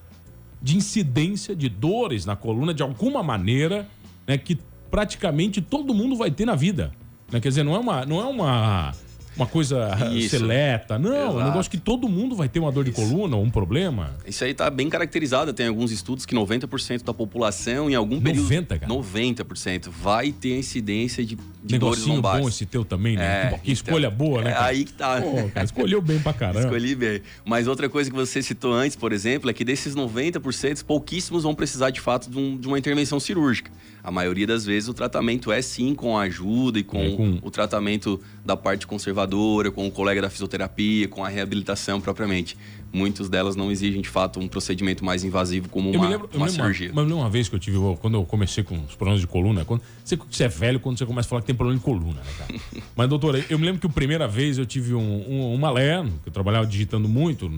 de 0.61 0.77
incidência 0.77 1.55
de 1.55 1.69
dores 1.69 2.25
na 2.25 2.35
coluna, 2.35 2.73
de 2.73 2.81
alguma 2.81 3.21
maneira, 3.21 3.87
né? 4.25 4.37
Que 4.37 4.57
praticamente 4.89 5.61
todo 5.61 5.93
mundo 5.93 6.15
vai 6.15 6.31
ter 6.31 6.45
na 6.45 6.55
vida. 6.55 6.91
Né? 7.31 7.39
Quer 7.39 7.49
dizer, 7.49 7.63
não 7.63 7.75
é 7.75 7.79
uma. 7.79 8.05
Não 8.05 8.19
é 8.19 8.25
uma 8.25 8.93
uma 9.39 9.47
coisa 9.47 9.97
Isso. 10.13 10.37
seleta. 10.37 10.99
Não, 10.99 11.09
Exato. 11.09 11.39
é 11.39 11.43
um 11.43 11.45
negócio 11.45 11.71
que 11.71 11.77
todo 11.77 12.09
mundo 12.09 12.35
vai 12.35 12.49
ter 12.49 12.59
uma 12.59 12.71
dor 12.71 12.83
de 12.83 12.91
Isso. 12.91 13.01
coluna 13.01 13.37
ou 13.37 13.43
um 13.43 13.49
problema. 13.49 14.15
Isso 14.25 14.43
aí 14.43 14.53
tá 14.53 14.69
bem 14.69 14.89
caracterizado. 14.89 15.53
Tem 15.53 15.67
alguns 15.67 15.91
estudos 15.91 16.25
que 16.25 16.35
90% 16.35 17.03
da 17.03 17.13
população, 17.13 17.89
em 17.89 17.95
algum 17.95 18.19
período. 18.19 18.43
90, 18.43 18.79
cara? 18.79 18.93
90% 18.93 19.89
vai 19.89 20.31
ter 20.31 20.57
incidência 20.57 21.25
de, 21.25 21.37
de 21.63 21.77
dores 21.77 22.05
lombares. 22.05 22.41
bom 22.41 22.49
esse 22.49 22.65
teu 22.65 22.83
também, 22.83 23.15
né? 23.15 23.53
É, 23.53 23.57
que 23.57 23.71
escolha 23.71 24.07
então, 24.07 24.17
boa, 24.17 24.41
né? 24.41 24.51
É 24.51 24.57
aí 24.57 24.83
que 24.83 24.93
tá. 24.93 25.21
Pô, 25.21 25.49
cara, 25.53 25.65
escolheu 25.65 26.01
bem 26.01 26.19
pra 26.19 26.33
caramba. 26.33 26.59
Escolhi 26.61 26.95
bem. 26.95 27.21
Mas 27.45 27.67
outra 27.67 27.87
coisa 27.87 28.09
que 28.09 28.15
você 28.15 28.41
citou 28.41 28.73
antes, 28.73 28.97
por 28.97 29.13
exemplo, 29.13 29.49
é 29.49 29.53
que 29.53 29.63
desses 29.63 29.95
90%, 29.95 30.83
pouquíssimos 30.83 31.43
vão 31.43 31.55
precisar 31.55 31.91
de 31.91 32.01
fato 32.01 32.29
de, 32.29 32.37
um, 32.37 32.57
de 32.57 32.67
uma 32.67 32.77
intervenção 32.77 33.19
cirúrgica. 33.19 33.71
A 34.03 34.11
maioria 34.11 34.47
das 34.47 34.65
vezes 34.65 34.89
o 34.89 34.93
tratamento 34.93 35.51
é 35.51 35.61
sim 35.61 35.93
com 35.93 36.17
a 36.17 36.21
ajuda 36.23 36.79
e 36.79 36.83
com, 36.83 36.97
é, 36.97 37.11
com... 37.11 37.39
o 37.41 37.51
tratamento 37.51 38.19
da 38.45 38.55
parte 38.55 38.87
conservadora, 38.87 39.71
com 39.71 39.87
o 39.87 39.91
colega 39.91 40.21
da 40.21 40.29
fisioterapia, 40.29 41.07
com 41.07 41.23
a 41.23 41.29
reabilitação 41.29 41.99
propriamente. 41.99 42.57
Muitas 42.91 43.29
delas 43.29 43.55
não 43.55 43.71
exigem, 43.71 44.01
de 44.01 44.09
fato, 44.09 44.39
um 44.39 44.47
procedimento 44.47 45.05
mais 45.05 45.23
invasivo 45.23 45.69
como 45.69 45.91
uma, 45.91 46.09
lembro, 46.09 46.29
uma 46.33 46.49
cirurgia. 46.49 46.91
Mas 46.93 47.11
uma 47.11 47.29
vez 47.29 47.47
que 47.47 47.55
eu 47.55 47.59
tive, 47.59 47.77
quando 48.01 48.15
eu 48.15 48.25
comecei 48.25 48.63
com 48.63 48.75
os 48.75 48.95
problemas 48.95 49.21
de 49.21 49.27
coluna, 49.27 49.63
quando, 49.63 49.81
você, 50.03 50.15
você 50.15 50.45
é 50.45 50.47
velho 50.47 50.79
quando 50.79 50.97
você 50.97 51.05
começa 51.05 51.27
a 51.27 51.29
falar 51.29 51.41
que 51.41 51.47
tem 51.47 51.55
problema 51.55 51.77
de 51.77 51.85
coluna, 51.85 52.19
né, 52.19 52.31
cara? 52.37 52.59
mas, 52.95 53.07
doutora, 53.07 53.45
eu 53.49 53.59
me 53.59 53.65
lembro 53.65 53.79
que 53.79 53.85
a 53.85 53.91
primeira 53.91 54.27
vez 54.27 54.57
eu 54.57 54.65
tive 54.65 54.95
um, 54.95 55.29
um, 55.29 55.53
uma 55.53 55.69
LER, 55.69 56.03
que 56.23 56.29
eu 56.29 56.33
trabalhava 56.33 56.65
digitando 56.65 57.07
muito, 57.07 57.51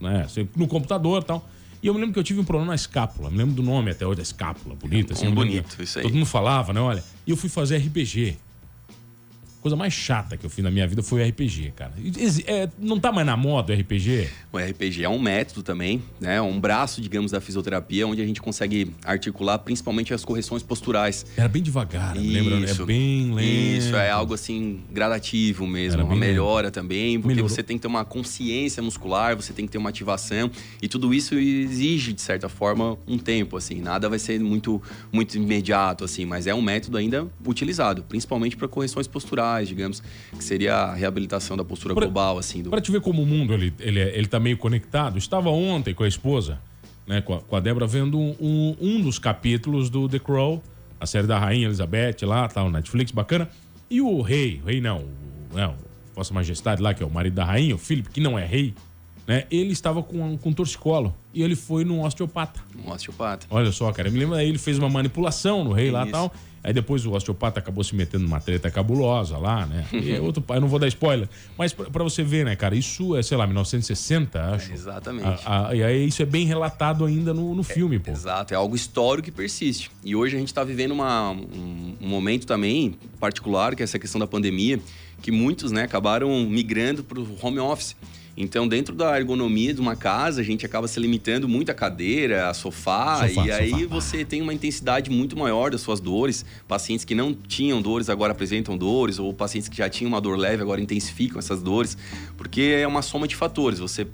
né, 0.00 0.26
no 0.56 0.66
computador 0.66 1.22
e 1.22 1.24
tal. 1.26 1.48
E 1.82 1.86
eu 1.86 1.94
me 1.94 2.00
lembro 2.00 2.12
que 2.14 2.18
eu 2.18 2.24
tive 2.24 2.40
um 2.40 2.44
problema 2.44 2.72
na 2.72 2.74
escápula. 2.74 3.30
Me 3.30 3.38
lembro 3.38 3.54
do 3.54 3.62
nome 3.62 3.90
até 3.90 4.06
hoje, 4.06 4.20
a 4.20 4.22
escápula, 4.22 4.74
bonita. 4.74 5.12
Assim, 5.12 5.28
um 5.28 5.34
bonito, 5.34 5.82
isso 5.82 5.98
aí. 5.98 6.04
Todo 6.04 6.14
mundo 6.14 6.26
falava, 6.26 6.72
né? 6.72 6.80
Olha. 6.80 7.02
E 7.26 7.30
eu 7.30 7.36
fui 7.36 7.48
fazer 7.48 7.76
RPG 7.78 8.36
coisa 9.60 9.76
mais 9.76 9.92
chata 9.92 10.36
que 10.36 10.46
eu 10.46 10.50
fiz 10.50 10.62
na 10.62 10.70
minha 10.70 10.86
vida 10.86 11.02
foi 11.02 11.22
o 11.22 11.28
RPG, 11.28 11.72
cara. 11.74 11.92
É, 12.46 12.68
não 12.78 12.98
tá 12.98 13.10
mais 13.10 13.26
na 13.26 13.36
moda 13.36 13.72
o 13.72 13.76
RPG? 13.76 14.28
O 14.52 14.58
RPG 14.58 15.04
é 15.04 15.08
um 15.08 15.18
método 15.18 15.62
também, 15.62 16.02
né? 16.20 16.40
Um 16.40 16.60
braço, 16.60 17.00
digamos, 17.00 17.32
da 17.32 17.40
fisioterapia, 17.40 18.06
onde 18.06 18.22
a 18.22 18.26
gente 18.26 18.40
consegue 18.40 18.92
articular 19.04 19.58
principalmente 19.58 20.14
as 20.14 20.24
correções 20.24 20.62
posturais. 20.62 21.26
Era 21.36 21.48
bem 21.48 21.62
devagar, 21.62 22.16
lembrando, 22.16 22.68
é 22.68 22.74
bem 22.86 23.34
lento. 23.34 23.78
Isso, 23.78 23.96
é 23.96 24.10
algo 24.10 24.34
assim 24.34 24.80
gradativo 24.92 25.66
mesmo, 25.66 26.04
uma 26.04 26.16
melhora 26.16 26.66
lento. 26.66 26.74
também, 26.74 27.16
porque 27.18 27.34
Melhorou. 27.34 27.48
você 27.48 27.62
tem 27.62 27.76
que 27.76 27.82
ter 27.82 27.88
uma 27.88 28.04
consciência 28.04 28.82
muscular, 28.82 29.34
você 29.34 29.52
tem 29.52 29.66
que 29.66 29.72
ter 29.72 29.78
uma 29.78 29.90
ativação 29.90 30.50
e 30.80 30.88
tudo 30.88 31.12
isso 31.12 31.34
exige 31.34 32.12
de 32.12 32.20
certa 32.20 32.48
forma 32.48 32.96
um 33.06 33.18
tempo, 33.18 33.56
assim. 33.56 33.80
Nada 33.80 34.08
vai 34.08 34.18
ser 34.18 34.38
muito 34.40 34.80
muito 35.12 35.36
imediato 35.36 36.04
assim, 36.04 36.24
mas 36.24 36.46
é 36.46 36.54
um 36.54 36.62
método 36.62 36.96
ainda 36.96 37.26
utilizado, 37.46 38.02
principalmente 38.02 38.56
para 38.56 38.68
correções 38.68 39.06
posturais 39.06 39.47
digamos, 39.68 40.02
que 40.36 40.44
seria 40.44 40.74
a 40.74 40.94
reabilitação 40.94 41.56
da 41.56 41.64
postura 41.64 41.94
pra, 41.94 42.04
global, 42.04 42.38
assim. 42.38 42.62
Do... 42.62 42.70
Para 42.70 42.80
te 42.80 42.90
ver 42.90 43.00
como 43.00 43.22
o 43.22 43.26
mundo 43.26 43.54
ele, 43.54 43.72
ele, 43.80 44.00
é, 44.00 44.16
ele 44.16 44.26
tá 44.26 44.38
meio 44.38 44.56
conectado. 44.56 45.18
Estava 45.18 45.50
ontem 45.50 45.94
com 45.94 46.04
a 46.04 46.08
esposa 46.08 46.58
né, 47.08 47.22
com 47.22 47.34
a, 47.34 47.40
com 47.40 47.56
a 47.56 47.60
Débora, 47.60 47.86
vendo 47.86 48.18
um, 48.18 48.36
um, 48.38 48.76
um 48.78 49.00
dos 49.00 49.18
capítulos 49.18 49.88
do 49.88 50.06
The 50.06 50.18
Crow, 50.18 50.62
a 51.00 51.06
série 51.06 51.26
da 51.26 51.38
Rainha 51.38 51.66
Elizabeth 51.66 52.16
lá, 52.22 52.46
tal, 52.46 52.70
Netflix, 52.70 53.10
bacana. 53.10 53.48
E 53.90 54.02
o 54.02 54.20
rei, 54.20 54.60
o 54.62 54.66
rei 54.66 54.80
não, 54.80 54.98
o, 54.98 55.56
não, 55.56 55.74
Vossa 56.14 56.34
Majestade 56.34 56.82
lá, 56.82 56.92
que 56.92 57.02
é 57.02 57.06
o 57.06 57.10
marido 57.10 57.34
da 57.34 57.44
rainha, 57.44 57.74
o 57.74 57.78
Philip, 57.78 58.10
que 58.10 58.20
não 58.20 58.38
é 58.38 58.44
rei, 58.44 58.74
né? 59.26 59.44
Ele 59.50 59.72
estava 59.72 60.02
com, 60.02 60.36
com 60.36 60.52
torcicolo 60.52 61.14
e 61.38 61.42
ele 61.44 61.54
foi 61.54 61.84
num 61.84 62.04
osteopata. 62.04 62.60
Um 62.84 62.90
osteopata. 62.90 63.46
Olha 63.48 63.70
só, 63.70 63.92
cara, 63.92 64.10
me 64.10 64.18
lembra 64.18 64.38
aí, 64.38 64.48
ele 64.48 64.58
fez 64.58 64.76
uma 64.76 64.88
manipulação 64.88 65.62
no 65.62 65.70
rei 65.70 65.88
lá 65.88 66.04
e 66.04 66.10
tal. 66.10 66.34
Aí 66.64 66.72
depois 66.72 67.06
o 67.06 67.12
osteopata 67.12 67.60
acabou 67.60 67.84
se 67.84 67.94
metendo 67.94 68.24
numa 68.24 68.40
treta 68.40 68.68
cabulosa 68.72 69.38
lá, 69.38 69.64
né? 69.64 69.86
E 69.94 70.10
é 70.10 70.20
outro 70.20 70.42
pai, 70.42 70.58
não 70.58 70.66
vou 70.66 70.80
dar 70.80 70.88
spoiler. 70.88 71.28
Mas 71.56 71.72
para 71.72 72.02
você 72.02 72.24
ver, 72.24 72.44
né, 72.44 72.56
cara, 72.56 72.74
isso 72.74 73.16
é, 73.16 73.22
sei 73.22 73.36
lá, 73.36 73.46
1960, 73.46 74.42
acho. 74.52 74.72
É, 74.72 74.74
exatamente. 74.74 75.42
A, 75.46 75.68
a, 75.68 75.76
e 75.76 75.84
aí 75.84 76.08
isso 76.08 76.20
é 76.20 76.26
bem 76.26 76.44
relatado 76.44 77.04
ainda 77.04 77.32
no, 77.32 77.54
no 77.54 77.62
filme, 77.62 77.96
é, 77.96 77.98
pô. 78.00 78.10
Exato, 78.10 78.52
é 78.52 78.56
algo 78.56 78.74
histórico 78.74 79.26
que 79.26 79.30
persiste. 79.30 79.92
E 80.04 80.16
hoje 80.16 80.34
a 80.34 80.40
gente 80.40 80.52
tá 80.52 80.64
vivendo 80.64 80.90
uma, 80.90 81.30
um, 81.30 81.94
um 82.00 82.08
momento 82.08 82.48
também 82.48 82.96
particular, 83.20 83.76
que 83.76 83.82
é 83.82 83.84
essa 83.84 83.98
questão 83.98 84.18
da 84.18 84.26
pandemia, 84.26 84.80
que 85.22 85.30
muitos, 85.30 85.70
né, 85.70 85.84
acabaram 85.84 86.28
migrando 86.44 87.04
para 87.04 87.20
o 87.20 87.38
home 87.40 87.60
office. 87.60 87.94
Então, 88.40 88.68
dentro 88.68 88.94
da 88.94 89.18
ergonomia 89.18 89.74
de 89.74 89.80
uma 89.80 89.96
casa, 89.96 90.40
a 90.40 90.44
gente 90.44 90.64
acaba 90.64 90.86
se 90.86 91.00
limitando 91.00 91.48
muito 91.48 91.72
a 91.72 91.74
cadeira, 91.74 92.48
a 92.48 92.54
sofá, 92.54 93.26
sofá 93.26 93.44
e 93.44 93.50
aí 93.50 93.70
sofá. 93.70 93.86
você 93.88 94.24
tem 94.24 94.40
uma 94.40 94.54
intensidade 94.54 95.10
muito 95.10 95.36
maior 95.36 95.72
das 95.72 95.80
suas 95.80 95.98
dores. 95.98 96.44
Pacientes 96.68 97.04
que 97.04 97.16
não 97.16 97.34
tinham 97.34 97.82
dores 97.82 98.08
agora 98.08 98.30
apresentam 98.30 98.78
dores, 98.78 99.18
ou 99.18 99.34
pacientes 99.34 99.68
que 99.68 99.76
já 99.76 99.88
tinham 99.90 100.08
uma 100.08 100.20
dor 100.20 100.38
leve 100.38 100.62
agora 100.62 100.80
intensificam 100.80 101.40
essas 101.40 101.60
dores, 101.60 101.98
porque 102.36 102.76
é 102.80 102.86
uma 102.86 103.02
soma 103.02 103.26
de 103.26 103.34
fatores. 103.34 103.80
Você 103.80 104.06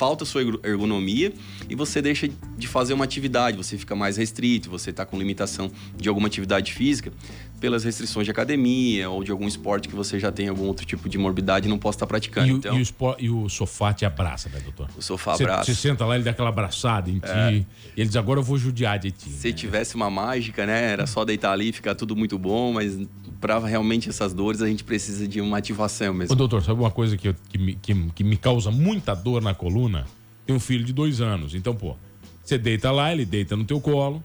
falta 0.00 0.24
sua 0.24 0.40
ergonomia 0.64 1.30
e 1.68 1.74
você 1.74 2.00
deixa 2.00 2.26
de 2.56 2.66
fazer 2.66 2.94
uma 2.94 3.04
atividade, 3.04 3.56
você 3.56 3.76
fica 3.76 3.94
mais 3.94 4.16
restrito, 4.16 4.70
você 4.70 4.88
está 4.88 5.04
com 5.04 5.18
limitação 5.18 5.70
de 5.94 6.08
alguma 6.08 6.26
atividade 6.26 6.72
física 6.72 7.12
pelas 7.60 7.84
restrições 7.84 8.24
de 8.24 8.30
academia 8.30 9.10
ou 9.10 9.22
de 9.22 9.30
algum 9.30 9.46
esporte 9.46 9.86
que 9.86 9.94
você 9.94 10.18
já 10.18 10.32
tem 10.32 10.48
algum 10.48 10.64
outro 10.64 10.86
tipo 10.86 11.08
de 11.08 11.18
morbidade 11.18 11.66
e 11.66 11.68
não 11.68 11.78
possa 11.78 11.96
estar 11.96 12.06
praticando. 12.06 12.48
E, 12.48 12.50
então, 12.52 12.80
e, 12.80 12.82
o, 12.82 13.16
e 13.18 13.30
o 13.30 13.48
sofá 13.50 13.92
te 13.92 14.06
abraça, 14.06 14.48
né, 14.48 14.58
doutor? 14.60 14.88
O 14.96 15.02
sofá 15.02 15.34
abraça. 15.34 15.64
Você 15.64 15.74
senta 15.74 16.06
lá, 16.06 16.14
ele 16.14 16.24
dá 16.24 16.30
aquela 16.30 16.48
abraçada 16.48 17.10
em 17.10 17.18
ti. 17.18 17.28
É. 17.28 17.52
E 17.52 17.66
ele 17.98 18.06
diz, 18.06 18.16
agora 18.16 18.40
eu 18.40 18.42
vou 18.42 18.56
judiar 18.56 18.98
de 18.98 19.10
ti. 19.10 19.28
Se 19.28 19.48
né? 19.48 19.52
tivesse 19.52 19.94
uma 19.94 20.10
mágica, 20.10 20.64
né? 20.64 20.92
Era 20.92 21.06
só 21.06 21.24
deitar 21.24 21.52
ali 21.52 21.68
e 21.68 21.72
ficar 21.72 21.94
tudo 21.94 22.16
muito 22.16 22.38
bom, 22.38 22.72
mas 22.72 22.98
para 23.40 23.58
realmente 23.58 24.08
essas 24.08 24.32
dores 24.32 24.62
a 24.62 24.66
gente 24.66 24.82
precisa 24.82 25.28
de 25.28 25.40
uma 25.40 25.58
ativação 25.58 26.14
mesmo. 26.14 26.32
Ô, 26.32 26.36
doutor, 26.36 26.62
sabe 26.62 26.80
uma 26.80 26.90
coisa 26.90 27.16
que, 27.16 27.28
eu, 27.28 27.34
que, 27.48 27.58
me, 27.58 27.74
que, 27.74 27.94
que 28.14 28.24
me 28.24 28.36
causa 28.38 28.70
muita 28.70 29.14
dor 29.14 29.42
na 29.42 29.54
coluna? 29.54 30.06
Tem 30.46 30.56
um 30.56 30.60
filho 30.60 30.84
de 30.84 30.94
dois 30.94 31.20
anos. 31.20 31.54
Então, 31.54 31.74
pô, 31.74 31.94
você 32.42 32.56
deita 32.56 32.90
lá, 32.90 33.12
ele 33.12 33.26
deita 33.26 33.54
no 33.54 33.64
teu 33.64 33.80
colo 33.80 34.22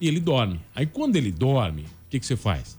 e 0.00 0.08
ele 0.08 0.20
dorme. 0.20 0.60
Aí 0.74 0.86
quando 0.86 1.16
ele 1.16 1.30
dorme, 1.30 1.84
o 2.08 2.10
que, 2.10 2.18
que 2.18 2.24
você 2.24 2.36
faz? 2.36 2.74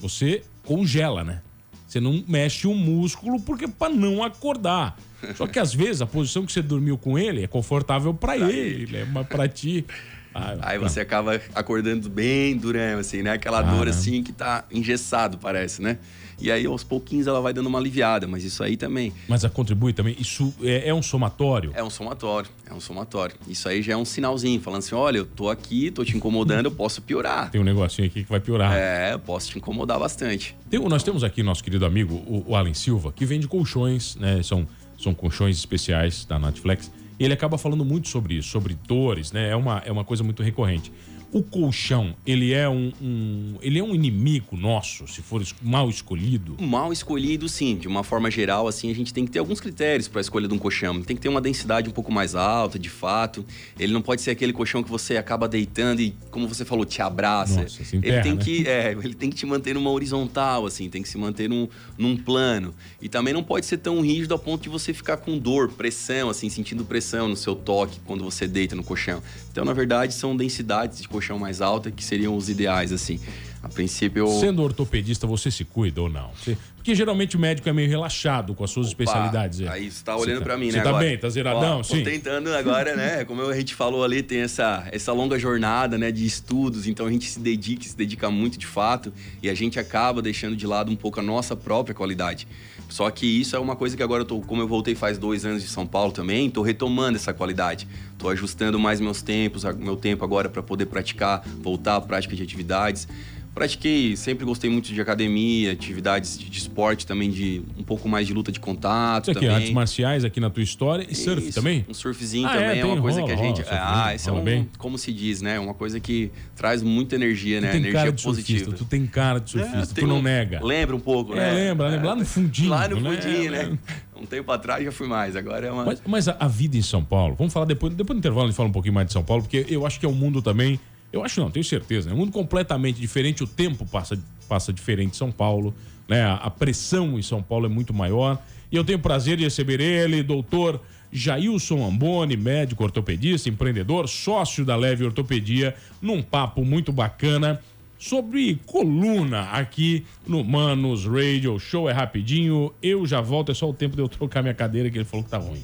Você 0.00 0.42
congela, 0.64 1.22
né? 1.22 1.42
Você 1.86 2.00
não 2.00 2.24
mexe 2.26 2.66
o 2.66 2.74
músculo 2.74 3.38
porque 3.38 3.68
para 3.68 3.92
não 3.92 4.24
acordar. 4.24 4.98
Só 5.36 5.46
que 5.46 5.58
às 5.58 5.74
vezes 5.74 6.00
a 6.00 6.06
posição 6.06 6.46
que 6.46 6.50
você 6.50 6.62
dormiu 6.62 6.96
com 6.96 7.18
ele 7.18 7.44
é 7.44 7.46
confortável 7.46 8.14
para 8.14 8.34
ele, 8.34 8.50
ele, 8.50 8.92
né? 8.92 9.04
Mas 9.04 9.26
para 9.26 9.46
ti 9.46 9.84
ah, 10.34 10.56
Aí 10.62 10.78
você 10.78 11.00
acaba 11.00 11.38
acordando 11.54 12.08
bem 12.08 12.56
durão, 12.56 12.98
assim, 12.98 13.20
né? 13.20 13.32
Aquela 13.32 13.58
ah, 13.58 13.62
dor 13.62 13.88
assim 13.88 14.22
que 14.22 14.32
tá 14.32 14.64
engessado, 14.72 15.36
parece, 15.36 15.82
né? 15.82 15.98
E 16.42 16.50
aí, 16.50 16.66
aos 16.66 16.82
pouquinhos, 16.82 17.28
ela 17.28 17.40
vai 17.40 17.52
dando 17.52 17.68
uma 17.68 17.78
aliviada, 17.78 18.26
mas 18.26 18.42
isso 18.42 18.64
aí 18.64 18.76
também. 18.76 19.12
Mas 19.28 19.44
a 19.44 19.48
contribui 19.48 19.92
também? 19.92 20.16
Isso 20.18 20.52
é, 20.60 20.88
é, 20.88 20.92
um 20.92 21.00
somatório? 21.00 21.70
É 21.72 21.84
um 21.84 21.88
somatório, 21.88 22.50
é 22.68 22.74
um 22.74 22.80
somatório. 22.80 23.36
Isso 23.46 23.68
aí 23.68 23.80
já 23.80 23.92
é 23.92 23.96
um 23.96 24.04
sinalzinho, 24.04 24.60
falando 24.60 24.80
assim: 24.80 24.96
olha, 24.96 25.18
eu 25.18 25.24
tô 25.24 25.48
aqui, 25.48 25.92
tô 25.92 26.04
te 26.04 26.16
incomodando, 26.16 26.66
eu 26.66 26.72
posso 26.72 27.00
piorar. 27.00 27.48
Tem 27.52 27.60
um 27.60 27.64
negocinho 27.64 28.08
aqui 28.08 28.24
que 28.24 28.28
vai 28.28 28.40
piorar. 28.40 28.72
É, 28.76 29.12
eu 29.12 29.20
posso 29.20 29.50
te 29.50 29.58
incomodar 29.58 30.00
bastante. 30.00 30.56
Tem, 30.68 30.80
nós 30.80 31.04
temos 31.04 31.22
aqui 31.22 31.44
nosso 31.44 31.62
querido 31.62 31.86
amigo, 31.86 32.14
o, 32.26 32.44
o 32.48 32.56
Alan 32.56 32.74
Silva, 32.74 33.12
que 33.12 33.24
vende 33.24 33.46
colchões, 33.46 34.16
né? 34.16 34.42
São, 34.42 34.66
são 34.98 35.14
colchões 35.14 35.56
especiais 35.56 36.24
da 36.24 36.40
Netflix. 36.40 36.90
E 37.20 37.24
ele 37.24 37.34
acaba 37.34 37.56
falando 37.56 37.84
muito 37.84 38.08
sobre 38.08 38.34
isso, 38.34 38.48
sobre 38.48 38.76
dores, 38.88 39.30
né? 39.30 39.50
É 39.50 39.54
uma, 39.54 39.80
é 39.86 39.92
uma 39.92 40.04
coisa 40.04 40.24
muito 40.24 40.42
recorrente 40.42 40.90
o 41.32 41.42
colchão, 41.42 42.14
ele 42.26 42.52
é 42.52 42.68
um, 42.68 42.92
um, 43.00 43.54
ele 43.62 43.78
é 43.78 43.82
um 43.82 43.94
inimigo 43.94 44.54
nosso, 44.54 45.08
se 45.08 45.22
for 45.22 45.42
mal 45.62 45.88
escolhido? 45.88 46.56
Mal 46.60 46.92
escolhido, 46.92 47.48
sim. 47.48 47.74
De 47.76 47.88
uma 47.88 48.04
forma 48.04 48.30
geral, 48.30 48.68
assim, 48.68 48.90
a 48.90 48.94
gente 48.94 49.14
tem 49.14 49.24
que 49.24 49.30
ter 49.30 49.38
alguns 49.38 49.58
critérios 49.58 50.08
para 50.08 50.20
a 50.20 50.22
escolha 50.22 50.46
de 50.46 50.52
um 50.52 50.58
colchão. 50.58 51.00
Tem 51.02 51.16
que 51.16 51.22
ter 51.22 51.30
uma 51.30 51.40
densidade 51.40 51.88
um 51.88 51.92
pouco 51.92 52.12
mais 52.12 52.34
alta, 52.34 52.78
de 52.78 52.90
fato. 52.90 53.46
Ele 53.78 53.94
não 53.94 54.02
pode 54.02 54.20
ser 54.20 54.30
aquele 54.30 54.52
colchão 54.52 54.82
que 54.82 54.90
você 54.90 55.16
acaba 55.16 55.48
deitando 55.48 56.02
e, 56.02 56.14
como 56.30 56.46
você 56.46 56.66
falou, 56.66 56.84
te 56.84 57.00
abraça. 57.00 57.62
Nossa, 57.62 57.82
se 57.82 57.96
enterra, 57.96 58.14
ele 58.14 58.22
tem 58.22 58.34
né? 58.34 58.44
que, 58.44 58.68
é, 58.68 58.92
ele 58.92 59.14
tem 59.14 59.30
que 59.30 59.36
te 59.36 59.46
manter 59.46 59.74
numa 59.74 59.90
horizontal, 59.90 60.66
assim, 60.66 60.90
tem 60.90 61.02
que 61.02 61.08
se 61.08 61.16
manter 61.16 61.48
num, 61.48 61.66
num 61.96 62.14
plano. 62.14 62.74
E 63.00 63.08
também 63.08 63.32
não 63.32 63.42
pode 63.42 63.64
ser 63.64 63.78
tão 63.78 64.02
rígido 64.02 64.34
a 64.34 64.38
ponto 64.38 64.62
de 64.62 64.68
você 64.68 64.92
ficar 64.92 65.16
com 65.16 65.38
dor, 65.38 65.70
pressão, 65.70 66.28
assim, 66.28 66.50
sentindo 66.50 66.84
pressão 66.84 67.26
no 67.26 67.36
seu 67.36 67.54
toque 67.54 68.00
quando 68.04 68.22
você 68.22 68.46
deita 68.46 68.76
no 68.76 68.84
colchão. 68.84 69.22
Então, 69.50 69.64
na 69.64 69.72
verdade, 69.72 70.12
são 70.12 70.36
densidades 70.36 71.00
de 71.00 71.08
colchão 71.08 71.21
colchão 71.22 71.38
mais 71.38 71.60
alta, 71.60 71.90
que 71.90 72.02
seriam 72.02 72.36
os 72.36 72.48
ideais, 72.48 72.92
assim. 72.92 73.20
A 73.62 73.68
princípio. 73.68 74.26
Eu... 74.26 74.40
Sendo 74.40 74.60
ortopedista, 74.60 75.24
você 75.24 75.48
se 75.48 75.64
cuida 75.64 76.02
ou 76.02 76.08
não? 76.08 76.30
Você... 76.34 76.58
Porque 76.74 76.96
geralmente 76.96 77.36
o 77.36 77.38
médico 77.38 77.68
é 77.68 77.72
meio 77.72 77.88
relaxado 77.88 78.56
com 78.56 78.64
as 78.64 78.70
suas 78.72 78.88
Opa, 78.88 79.04
especialidades. 79.04 79.60
É. 79.60 79.68
Aí 79.68 79.88
você 79.88 80.02
tá 80.02 80.16
olhando 80.16 80.40
tá... 80.40 80.44
para 80.46 80.56
mim, 80.56 80.66
né? 80.66 80.72
Você 80.72 80.80
tá 80.80 80.88
agora. 80.88 81.04
bem, 81.04 81.16
tá 81.16 81.28
zeradão, 81.28 81.78
Ó, 81.78 81.82
sim. 81.84 81.98
Tô 81.98 82.10
tentando 82.10 82.52
agora, 82.52 82.96
né? 82.96 83.22
Como 83.24 83.40
a 83.40 83.56
gente 83.56 83.72
falou 83.72 84.02
ali, 84.02 84.20
tem 84.20 84.40
essa, 84.40 84.88
essa 84.90 85.12
longa 85.12 85.38
jornada, 85.38 85.96
né, 85.96 86.10
de 86.10 86.26
estudos, 86.26 86.88
então 86.88 87.06
a 87.06 87.10
gente 87.12 87.30
se 87.30 87.38
dedica, 87.38 87.84
se 87.84 87.96
dedica 87.96 88.28
muito 88.32 88.58
de 88.58 88.66
fato, 88.66 89.12
e 89.40 89.48
a 89.48 89.54
gente 89.54 89.78
acaba 89.78 90.20
deixando 90.20 90.56
de 90.56 90.66
lado 90.66 90.90
um 90.90 90.96
pouco 90.96 91.20
a 91.20 91.22
nossa 91.22 91.54
própria 91.54 91.94
qualidade. 91.94 92.48
Só 92.92 93.10
que 93.10 93.24
isso 93.24 93.56
é 93.56 93.58
uma 93.58 93.74
coisa 93.74 93.96
que 93.96 94.02
agora 94.02 94.20
eu 94.20 94.26
tô, 94.26 94.38
como 94.42 94.60
eu 94.60 94.68
voltei 94.68 94.94
faz 94.94 95.16
dois 95.16 95.46
anos 95.46 95.62
de 95.62 95.68
São 95.68 95.86
Paulo 95.86 96.12
também, 96.12 96.50
tô 96.50 96.60
retomando 96.60 97.16
essa 97.16 97.32
qualidade. 97.32 97.88
Tô 98.18 98.28
ajustando 98.28 98.78
mais 98.78 99.00
meus 99.00 99.22
tempos, 99.22 99.64
meu 99.64 99.96
tempo 99.96 100.22
agora 100.22 100.50
para 100.50 100.62
poder 100.62 100.84
praticar, 100.84 101.42
voltar 101.58 101.96
à 101.96 102.00
prática 102.02 102.36
de 102.36 102.42
atividades. 102.42 103.08
Pratiquei, 103.54 104.16
sempre 104.16 104.46
gostei 104.46 104.70
muito 104.70 104.90
de 104.90 104.98
academia, 104.98 105.72
atividades 105.72 106.38
de, 106.38 106.48
de, 106.48 106.58
esporte 106.58 107.06
também, 107.06 107.30
de 107.30 107.62
um 107.76 107.82
pouco 107.82 108.08
mais 108.08 108.26
de 108.26 108.32
luta 108.32 108.50
de 108.50 108.58
contato 108.58 109.24
Isso 109.24 109.32
aqui, 109.32 109.40
também. 109.40 109.54
artes 109.54 109.72
marciais 109.72 110.24
aqui 110.24 110.40
na 110.40 110.48
tua 110.48 110.62
história 110.62 111.06
e 111.06 111.14
surf 111.14 111.48
Isso, 111.48 111.58
também? 111.58 111.84
Um 111.86 111.92
surfzinho 111.92 112.46
ah, 112.46 112.52
também 112.52 112.68
é, 112.68 112.78
é 112.78 112.84
uma 112.86 113.02
coisa 113.02 113.20
rola, 113.20 113.34
que 113.34 113.38
a 113.38 113.44
gente... 113.44 113.60
Rola, 113.60 114.06
ah, 114.06 114.14
isso 114.14 114.30
é 114.30 114.32
um, 114.32 114.42
bem. 114.42 114.70
como 114.78 114.96
se 114.96 115.12
diz, 115.12 115.42
né? 115.42 115.60
Uma 115.60 115.74
coisa 115.74 116.00
que 116.00 116.32
traz 116.56 116.82
muita 116.82 117.14
energia, 117.14 117.60
né? 117.60 117.76
Energia 117.76 118.10
positiva. 118.14 118.64
Surfista, 118.64 118.72
tu 118.72 118.84
tem 118.86 119.06
cara 119.06 119.38
de 119.38 119.50
surfista, 119.50 120.00
é, 120.00 120.00
tu 120.00 120.06
não 120.06 120.20
um, 120.20 120.22
nega. 120.22 120.64
Lembra 120.64 120.96
um 120.96 121.00
pouco, 121.00 121.34
é, 121.34 121.36
né? 121.36 121.52
lembra, 121.52 121.88
lembra. 121.88 122.08
Lá 122.08 122.16
no 122.16 122.24
fundinho. 122.24 122.70
Lá 122.70 122.88
no 122.88 123.00
né? 123.00 123.10
fundinho, 123.16 123.50
né? 123.50 123.64
né? 123.64 123.78
Um 124.16 124.24
tempo 124.24 124.50
atrás 124.50 124.82
já 124.82 124.92
fui 124.92 125.06
mais, 125.06 125.36
agora 125.36 125.66
é 125.66 125.70
uma... 125.70 125.84
Mas, 125.84 126.02
mas 126.06 126.28
a, 126.28 126.36
a, 126.40 126.48
vida 126.48 126.76
em 126.76 126.82
São 126.82 127.04
Paulo, 127.04 127.34
vamos 127.34 127.52
falar 127.52 127.66
depois, 127.66 127.92
depois 127.92 128.16
do 128.16 128.18
intervalo 128.18 128.44
a 128.44 128.48
gente 128.48 128.56
fala 128.56 128.70
um 128.70 128.72
pouquinho 128.72 128.94
mais 128.94 129.08
de 129.08 129.12
São 129.12 129.22
Paulo, 129.22 129.42
porque 129.42 129.66
eu 129.68 129.84
acho 129.84 130.00
que 130.00 130.06
é 130.06 130.08
um 130.08 130.14
mundo 130.14 130.40
também 130.40 130.80
eu 131.12 131.22
acho 131.22 131.40
não, 131.40 131.50
tenho 131.50 131.64
certeza. 131.64 132.10
É 132.10 132.12
um 132.14 132.16
mundo 132.16 132.32
completamente 132.32 133.00
diferente. 133.00 133.44
O 133.44 133.46
tempo 133.46 133.84
passa, 133.86 134.18
passa 134.48 134.72
diferente 134.72 135.12
em 135.12 135.16
São 135.16 135.30
Paulo. 135.30 135.74
Né? 136.08 136.22
A 136.22 136.50
pressão 136.50 137.18
em 137.18 137.22
São 137.22 137.42
Paulo 137.42 137.66
é 137.66 137.68
muito 137.68 137.92
maior. 137.92 138.42
E 138.70 138.76
eu 138.76 138.82
tenho 138.82 138.98
o 138.98 139.02
prazer 139.02 139.36
de 139.36 139.44
receber 139.44 139.80
ele, 139.80 140.22
doutor 140.22 140.80
Jailson 141.12 141.86
Amboni, 141.86 142.36
médico 142.36 142.82
ortopedista, 142.82 143.48
empreendedor, 143.48 144.08
sócio 144.08 144.64
da 144.64 144.74
Leve 144.74 145.04
Ortopedia, 145.04 145.76
num 146.00 146.22
papo 146.22 146.64
muito 146.64 146.90
bacana 146.90 147.60
sobre 147.98 148.58
coluna 148.66 149.42
aqui 149.50 150.04
no 150.26 150.42
Manos 150.42 151.04
Radio 151.04 151.58
Show. 151.60 151.88
É 151.88 151.92
rapidinho, 151.92 152.72
eu 152.82 153.06
já 153.06 153.20
volto, 153.20 153.52
é 153.52 153.54
só 153.54 153.68
o 153.68 153.74
tempo 153.74 153.94
de 153.94 154.02
eu 154.02 154.08
trocar 154.08 154.42
minha 154.42 154.54
cadeira 154.54 154.90
que 154.90 154.96
ele 154.96 155.04
falou 155.04 155.22
que 155.22 155.30
tá 155.30 155.38
ruim. 155.38 155.62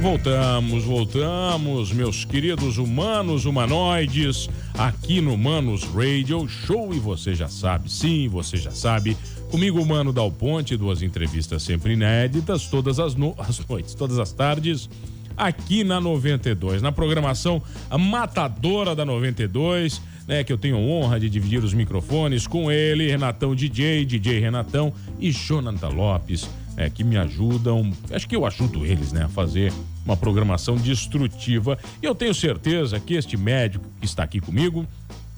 Voltamos, 0.00 0.84
voltamos, 0.84 1.92
meus 1.92 2.24
queridos 2.24 2.78
humanos, 2.78 3.44
humanoides, 3.44 4.48
aqui 4.72 5.20
no 5.20 5.36
Manos 5.36 5.84
Radio 5.84 6.48
Show. 6.48 6.94
E 6.94 6.98
você 6.98 7.34
já 7.34 7.48
sabe, 7.48 7.92
sim, 7.92 8.26
você 8.26 8.56
já 8.56 8.70
sabe. 8.70 9.14
Comigo, 9.50 9.84
Mano 9.84 10.10
Dal 10.10 10.32
Ponte, 10.32 10.74
duas 10.74 11.02
entrevistas 11.02 11.62
sempre 11.62 11.92
inéditas, 11.92 12.66
todas 12.66 12.98
as, 12.98 13.14
no... 13.14 13.34
as 13.38 13.64
noites, 13.66 13.94
todas 13.94 14.18
as 14.18 14.32
tardes, 14.32 14.88
aqui 15.36 15.84
na 15.84 16.00
92. 16.00 16.80
Na 16.80 16.90
programação 16.90 17.62
matadora 17.90 18.96
da 18.96 19.04
92, 19.04 20.00
né? 20.26 20.42
Que 20.42 20.52
eu 20.52 20.58
tenho 20.58 20.78
honra 20.78 21.20
de 21.20 21.28
dividir 21.28 21.62
os 21.62 21.74
microfones 21.74 22.46
com 22.46 22.72
ele, 22.72 23.10
Renatão 23.10 23.54
DJ, 23.54 24.06
DJ 24.06 24.40
Renatão 24.40 24.94
e 25.18 25.30
Jonathan 25.30 25.88
Lopes 25.88 26.48
é, 26.80 26.88
que 26.88 27.04
me 27.04 27.18
ajudam, 27.18 27.92
acho 28.10 28.26
que 28.26 28.34
eu 28.34 28.46
ajudo 28.46 28.86
eles, 28.86 29.12
né, 29.12 29.24
a 29.24 29.28
fazer 29.28 29.70
uma 30.02 30.16
programação 30.16 30.76
destrutiva. 30.76 31.78
E 32.02 32.06
eu 32.06 32.14
tenho 32.14 32.34
certeza 32.34 32.98
que 32.98 33.14
este 33.14 33.36
médico 33.36 33.84
que 34.00 34.06
está 34.06 34.22
aqui 34.22 34.40
comigo, 34.40 34.86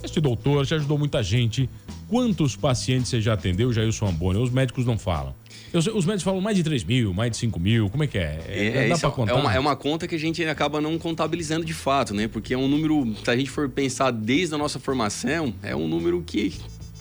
este 0.04 0.20
doutor, 0.20 0.64
já 0.64 0.76
ajudou 0.76 0.96
muita 0.96 1.20
gente. 1.20 1.68
Quantos 2.08 2.54
pacientes 2.54 3.08
você 3.08 3.20
já 3.20 3.32
atendeu, 3.32 3.72
Jailson 3.72 4.06
Amboni? 4.06 4.38
Os 4.38 4.50
médicos 4.50 4.86
não 4.86 4.96
falam. 4.96 5.34
os 5.74 6.04
médicos 6.04 6.22
falam 6.22 6.40
mais 6.40 6.56
de 6.56 6.62
3 6.62 6.84
mil, 6.84 7.12
mais 7.12 7.32
de 7.32 7.36
5 7.38 7.58
mil, 7.58 7.90
como 7.90 8.04
é 8.04 8.06
que 8.06 8.18
é? 8.18 8.40
é, 8.46 8.86
é 8.86 8.88
dá 8.88 9.10
contar? 9.10 9.32
É 9.32 9.34
uma, 9.34 9.54
é 9.54 9.58
uma 9.58 9.74
conta 9.74 10.06
que 10.06 10.14
a 10.14 10.18
gente 10.18 10.44
acaba 10.44 10.80
não 10.80 10.96
contabilizando 10.96 11.64
de 11.64 11.74
fato, 11.74 12.14
né? 12.14 12.28
Porque 12.28 12.54
é 12.54 12.58
um 12.58 12.68
número, 12.68 13.16
se 13.24 13.28
a 13.28 13.36
gente 13.36 13.50
for 13.50 13.68
pensar 13.68 14.12
desde 14.12 14.54
a 14.54 14.58
nossa 14.58 14.78
formação, 14.78 15.52
é 15.60 15.74
um 15.74 15.88
número 15.88 16.22
que 16.24 16.52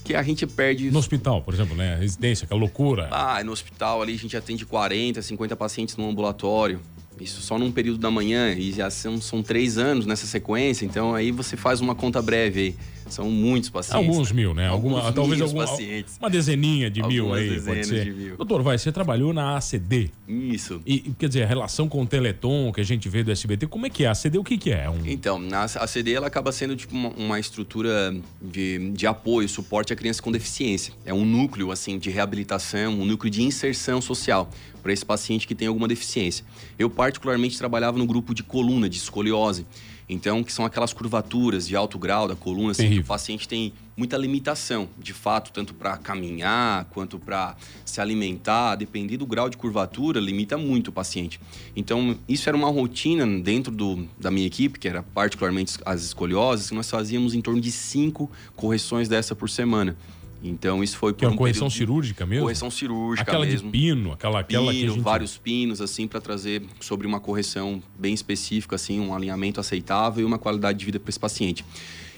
que 0.03 0.15
a 0.15 0.23
gente 0.23 0.45
perde. 0.47 0.89
No 0.91 0.99
hospital, 0.99 1.41
por 1.41 1.53
exemplo, 1.53 1.75
né? 1.75 1.95
Residência, 1.95 2.47
que 2.47 2.53
é 2.53 2.55
loucura. 2.55 3.07
Ah, 3.11 3.43
no 3.43 3.51
hospital 3.51 4.01
ali 4.01 4.13
a 4.13 4.17
gente 4.17 4.35
atende 4.35 4.65
40, 4.65 5.21
50 5.21 5.55
pacientes 5.55 5.95
no 5.97 6.09
ambulatório. 6.09 6.79
Isso 7.19 7.41
só 7.41 7.59
num 7.59 7.71
período 7.71 7.99
da 7.99 8.09
manhã, 8.09 8.51
e 8.53 8.71
já 8.71 8.89
são, 8.89 9.21
são 9.21 9.43
três 9.43 9.77
anos 9.77 10.07
nessa 10.07 10.25
sequência, 10.25 10.85
então 10.85 11.13
aí 11.13 11.31
você 11.31 11.55
faz 11.55 11.79
uma 11.79 11.93
conta 11.93 12.19
breve 12.19 12.59
aí. 12.59 12.75
São 13.11 13.29
muitos 13.29 13.69
pacientes. 13.69 14.07
Alguns 14.07 14.31
mil, 14.31 14.53
né? 14.53 14.67
Alguma, 14.67 14.99
Alguns 14.99 15.15
talvez 15.15 15.41
alguma, 15.41 15.67
pacientes. 15.67 16.17
uma 16.19 16.29
dezeninha 16.29 16.89
de 16.89 17.01
Algumas 17.01 17.23
mil 17.23 17.33
aí, 17.33 17.61
pode 17.61 17.87
ser. 17.87 18.13
Mil. 18.13 18.37
Doutor, 18.37 18.63
vai, 18.63 18.77
você 18.77 18.91
trabalhou 18.91 19.33
na 19.33 19.57
ACD. 19.57 20.09
Isso. 20.27 20.81
E, 20.85 20.99
quer 21.19 21.27
dizer, 21.27 21.43
a 21.43 21.47
relação 21.47 21.87
com 21.87 22.01
o 22.01 22.05
Teleton 22.05 22.71
que 22.71 22.81
a 22.81 22.83
gente 22.83 23.07
vê 23.09 23.23
do 23.23 23.31
SBT, 23.31 23.67
como 23.67 23.85
é 23.85 23.89
que 23.89 24.03
é? 24.03 24.07
A 24.07 24.11
ACD 24.11 24.37
o 24.37 24.43
que, 24.43 24.57
que 24.57 24.71
é? 24.71 24.89
Um... 24.89 24.99
Então, 25.05 25.41
a 25.51 25.83
ACD 25.83 26.13
ela 26.13 26.27
acaba 26.27 26.51
sendo 26.51 26.75
tipo 26.75 26.95
uma, 26.95 27.09
uma 27.09 27.39
estrutura 27.39 28.15
de, 28.41 28.91
de 28.91 29.07
apoio, 29.07 29.47
suporte 29.47 29.93
à 29.93 29.95
criança 29.95 30.21
com 30.21 30.31
deficiência. 30.31 30.93
É 31.05 31.13
um 31.13 31.25
núcleo, 31.25 31.71
assim, 31.71 31.99
de 31.99 32.09
reabilitação, 32.09 32.93
um 32.93 33.05
núcleo 33.05 33.29
de 33.29 33.43
inserção 33.43 34.01
social 34.01 34.49
para 34.81 34.91
esse 34.91 35.05
paciente 35.05 35.47
que 35.47 35.53
tem 35.53 35.67
alguma 35.67 35.87
deficiência. 35.87 36.43
Eu, 36.77 36.89
particularmente, 36.89 37.57
trabalhava 37.57 37.97
no 37.97 38.05
grupo 38.05 38.33
de 38.33 38.43
coluna, 38.43 38.89
de 38.89 38.97
escoliose. 38.97 39.65
Então, 40.13 40.43
que 40.43 40.51
são 40.51 40.65
aquelas 40.65 40.91
curvaturas 40.91 41.65
de 41.65 41.73
alto 41.73 41.97
grau 41.97 42.27
da 42.27 42.35
coluna, 42.35 42.71
assim, 42.71 42.89
que 42.89 42.99
o 42.99 43.05
paciente 43.05 43.47
tem 43.47 43.71
muita 43.95 44.17
limitação, 44.17 44.89
de 44.99 45.13
fato, 45.13 45.53
tanto 45.53 45.73
para 45.73 45.95
caminhar 45.95 46.83
quanto 46.89 47.17
para 47.17 47.55
se 47.85 48.01
alimentar, 48.01 48.75
dependendo 48.75 49.19
do 49.19 49.25
grau 49.25 49.49
de 49.49 49.55
curvatura, 49.55 50.19
limita 50.19 50.57
muito 50.57 50.89
o 50.89 50.91
paciente. 50.91 51.39
Então, 51.77 52.17
isso 52.27 52.49
era 52.49 52.57
uma 52.57 52.69
rotina 52.69 53.25
dentro 53.25 53.71
do, 53.71 54.05
da 54.19 54.29
minha 54.29 54.45
equipe, 54.45 54.77
que 54.77 54.87
era 54.89 55.01
particularmente 55.01 55.77
as 55.85 56.03
escolioses, 56.03 56.67
que 56.67 56.75
nós 56.75 56.89
fazíamos 56.89 57.33
em 57.33 57.39
torno 57.39 57.61
de 57.61 57.71
cinco 57.71 58.29
correções 58.53 59.07
dessa 59.07 59.33
por 59.33 59.49
semana. 59.49 59.95
Então 60.43 60.83
isso 60.83 60.97
foi 60.97 61.13
por 61.13 61.19
que 61.19 61.25
é 61.25 61.27
uma 61.27 61.35
um 61.35 61.37
correção 61.37 61.69
cirúrgica 61.69 62.25
mesmo? 62.25 62.45
Correção 62.45 62.71
cirúrgica 62.71 63.29
aquela 63.29 63.45
mesmo. 63.45 63.71
de 63.71 63.77
pino, 63.77 64.11
aquela 64.11 64.39
aquela 64.39 64.71
pino, 64.71 64.93
gente... 64.93 65.03
vários 65.03 65.37
pinos 65.37 65.81
assim 65.81 66.07
para 66.07 66.19
trazer 66.19 66.63
sobre 66.79 67.05
uma 67.05 67.19
correção 67.19 67.81
bem 67.97 68.13
específica 68.13 68.75
assim, 68.75 68.99
um 68.99 69.13
alinhamento 69.13 69.59
aceitável 69.59 70.23
e 70.23 70.25
uma 70.25 70.39
qualidade 70.39 70.79
de 70.79 70.85
vida 70.85 70.99
para 70.99 71.09
esse 71.09 71.19
paciente. 71.19 71.63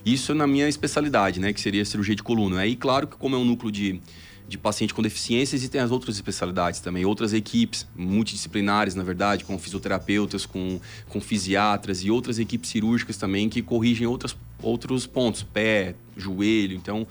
Isso 0.05 0.33
na 0.33 0.47
minha 0.47 0.67
especialidade, 0.67 1.39
né, 1.39 1.53
que 1.53 1.61
seria 1.61 1.83
cirurgia 1.83 2.15
de 2.15 2.23
coluna. 2.23 2.59
Aí 2.59 2.75
claro 2.75 3.07
que 3.07 3.17
como 3.17 3.35
é 3.35 3.39
um 3.39 3.45
núcleo 3.45 3.71
de 3.71 4.01
de 4.47 4.57
paciente 4.57 4.93
com 4.93 5.01
deficiência, 5.01 5.55
existem 5.55 5.81
as 5.81 5.89
outras 5.89 6.15
especialidades 6.15 6.79
também, 6.79 7.05
outras 7.05 7.33
equipes 7.33 7.87
multidisciplinares, 7.95 8.93
na 8.93 9.03
verdade, 9.03 9.43
com 9.43 9.57
fisioterapeutas, 9.57 10.45
com, 10.45 10.79
com 11.09 11.21
fisiatras 11.21 12.03
e 12.03 12.11
outras 12.11 12.39
equipes 12.39 12.69
cirúrgicas 12.69 13.17
também 13.17 13.49
que 13.49 13.61
corrigem 13.61 14.05
outras, 14.05 14.35
outros 14.61 15.07
pontos, 15.07 15.43
pé, 15.43 15.95
joelho. 16.15 16.75
Então, 16.75 17.07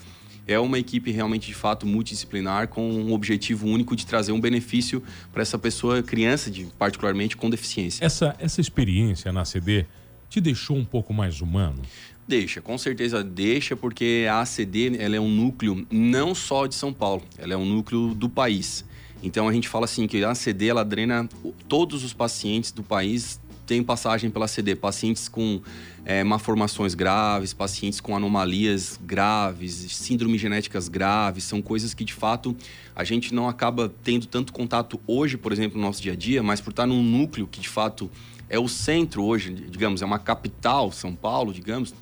é 0.46 0.58
uma 0.58 0.78
equipe 0.78 1.10
realmente 1.10 1.46
de 1.46 1.54
fato 1.54 1.86
multidisciplinar 1.86 2.68
com 2.68 2.88
um 2.90 3.12
objetivo 3.12 3.66
único 3.66 3.94
de 3.94 4.06
trazer 4.06 4.32
um 4.32 4.40
benefício 4.40 5.02
para 5.32 5.42
essa 5.42 5.58
pessoa, 5.58 6.02
criança, 6.02 6.50
de, 6.50 6.64
particularmente 6.78 7.36
com 7.36 7.48
deficiência. 7.48 8.04
Essa, 8.04 8.34
essa 8.38 8.60
experiência 8.60 9.32
na 9.32 9.44
CD 9.44 9.86
te 10.28 10.40
deixou 10.40 10.76
um 10.76 10.84
pouco 10.84 11.12
mais 11.12 11.40
humano? 11.40 11.82
Deixa, 12.26 12.60
com 12.60 12.78
certeza 12.78 13.22
deixa, 13.22 13.76
porque 13.76 14.26
a 14.30 14.40
ACD 14.40 14.96
ela 14.98 15.16
é 15.16 15.20
um 15.20 15.28
núcleo 15.28 15.86
não 15.90 16.34
só 16.34 16.66
de 16.66 16.74
São 16.74 16.92
Paulo, 16.92 17.22
ela 17.36 17.52
é 17.52 17.56
um 17.56 17.66
núcleo 17.66 18.14
do 18.14 18.28
país. 18.28 18.84
Então 19.22 19.48
a 19.48 19.52
gente 19.52 19.68
fala 19.68 19.84
assim 19.84 20.06
que 20.06 20.24
a 20.24 20.30
ACD 20.30 20.68
ela 20.68 20.84
drena 20.84 21.28
todos 21.68 22.02
os 22.02 22.12
pacientes 22.12 22.72
do 22.72 22.82
país 22.82 23.40
tem 23.72 23.82
passagem 23.82 24.30
pela 24.30 24.46
CD, 24.46 24.76
pacientes 24.76 25.30
com 25.30 25.62
é, 26.04 26.22
malformações 26.22 26.94
graves, 26.94 27.54
pacientes 27.54 28.02
com 28.02 28.14
anomalias 28.14 29.00
graves, 29.02 29.72
síndromes 29.92 30.42
genéticas 30.42 30.90
graves, 30.90 31.44
são 31.44 31.62
coisas 31.62 31.94
que 31.94 32.04
de 32.04 32.12
fato 32.12 32.54
a 32.94 33.02
gente 33.02 33.32
não 33.32 33.48
acaba 33.48 33.90
tendo 34.04 34.26
tanto 34.26 34.52
contato 34.52 35.00
hoje, 35.06 35.38
por 35.38 35.52
exemplo, 35.52 35.80
no 35.80 35.86
nosso 35.86 36.02
dia 36.02 36.12
a 36.12 36.14
dia, 36.14 36.42
mas 36.42 36.60
por 36.60 36.68
estar 36.68 36.86
num 36.86 37.02
núcleo 37.02 37.46
que 37.46 37.62
de 37.62 37.68
fato 37.70 38.10
é 38.46 38.58
o 38.58 38.68
centro 38.68 39.24
hoje, 39.24 39.50
digamos, 39.50 40.02
é 40.02 40.04
uma 40.04 40.18
capital, 40.18 40.92
São 40.92 41.14
Paulo, 41.14 41.50
digamos, 41.50 41.94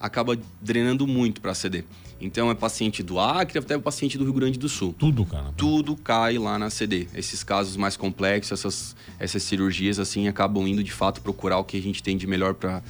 acaba 0.00 0.34
drenando 0.62 1.06
muito 1.06 1.42
para 1.42 1.50
a 1.50 1.54
CD. 1.54 1.84
Então 2.22 2.50
é 2.50 2.54
paciente 2.54 3.02
do 3.02 3.18
Acre 3.18 3.58
até 3.58 3.76
o 3.76 3.80
paciente 3.80 4.16
do 4.16 4.24
Rio 4.24 4.32
Grande 4.32 4.58
do 4.58 4.68
Sul. 4.68 4.94
Tudo, 4.98 5.26
cara. 5.26 5.52
Tudo 5.56 5.96
cai 5.96 6.38
lá 6.38 6.58
na 6.58 6.70
CD. 6.70 7.08
Esses 7.14 7.42
casos 7.42 7.76
mais 7.76 7.96
complexos, 7.96 8.52
essas, 8.52 8.96
essas 9.18 9.42
cirurgias, 9.42 9.98
assim, 9.98 10.28
acabam 10.28 10.66
indo 10.66 10.82
de 10.82 10.92
fato 10.92 11.20
procurar 11.20 11.58
o 11.58 11.64
que 11.64 11.76
a 11.76 11.82
gente 11.82 12.02
tem 12.02 12.16
de 12.16 12.26
melhor 12.26 12.54
para 12.54 12.82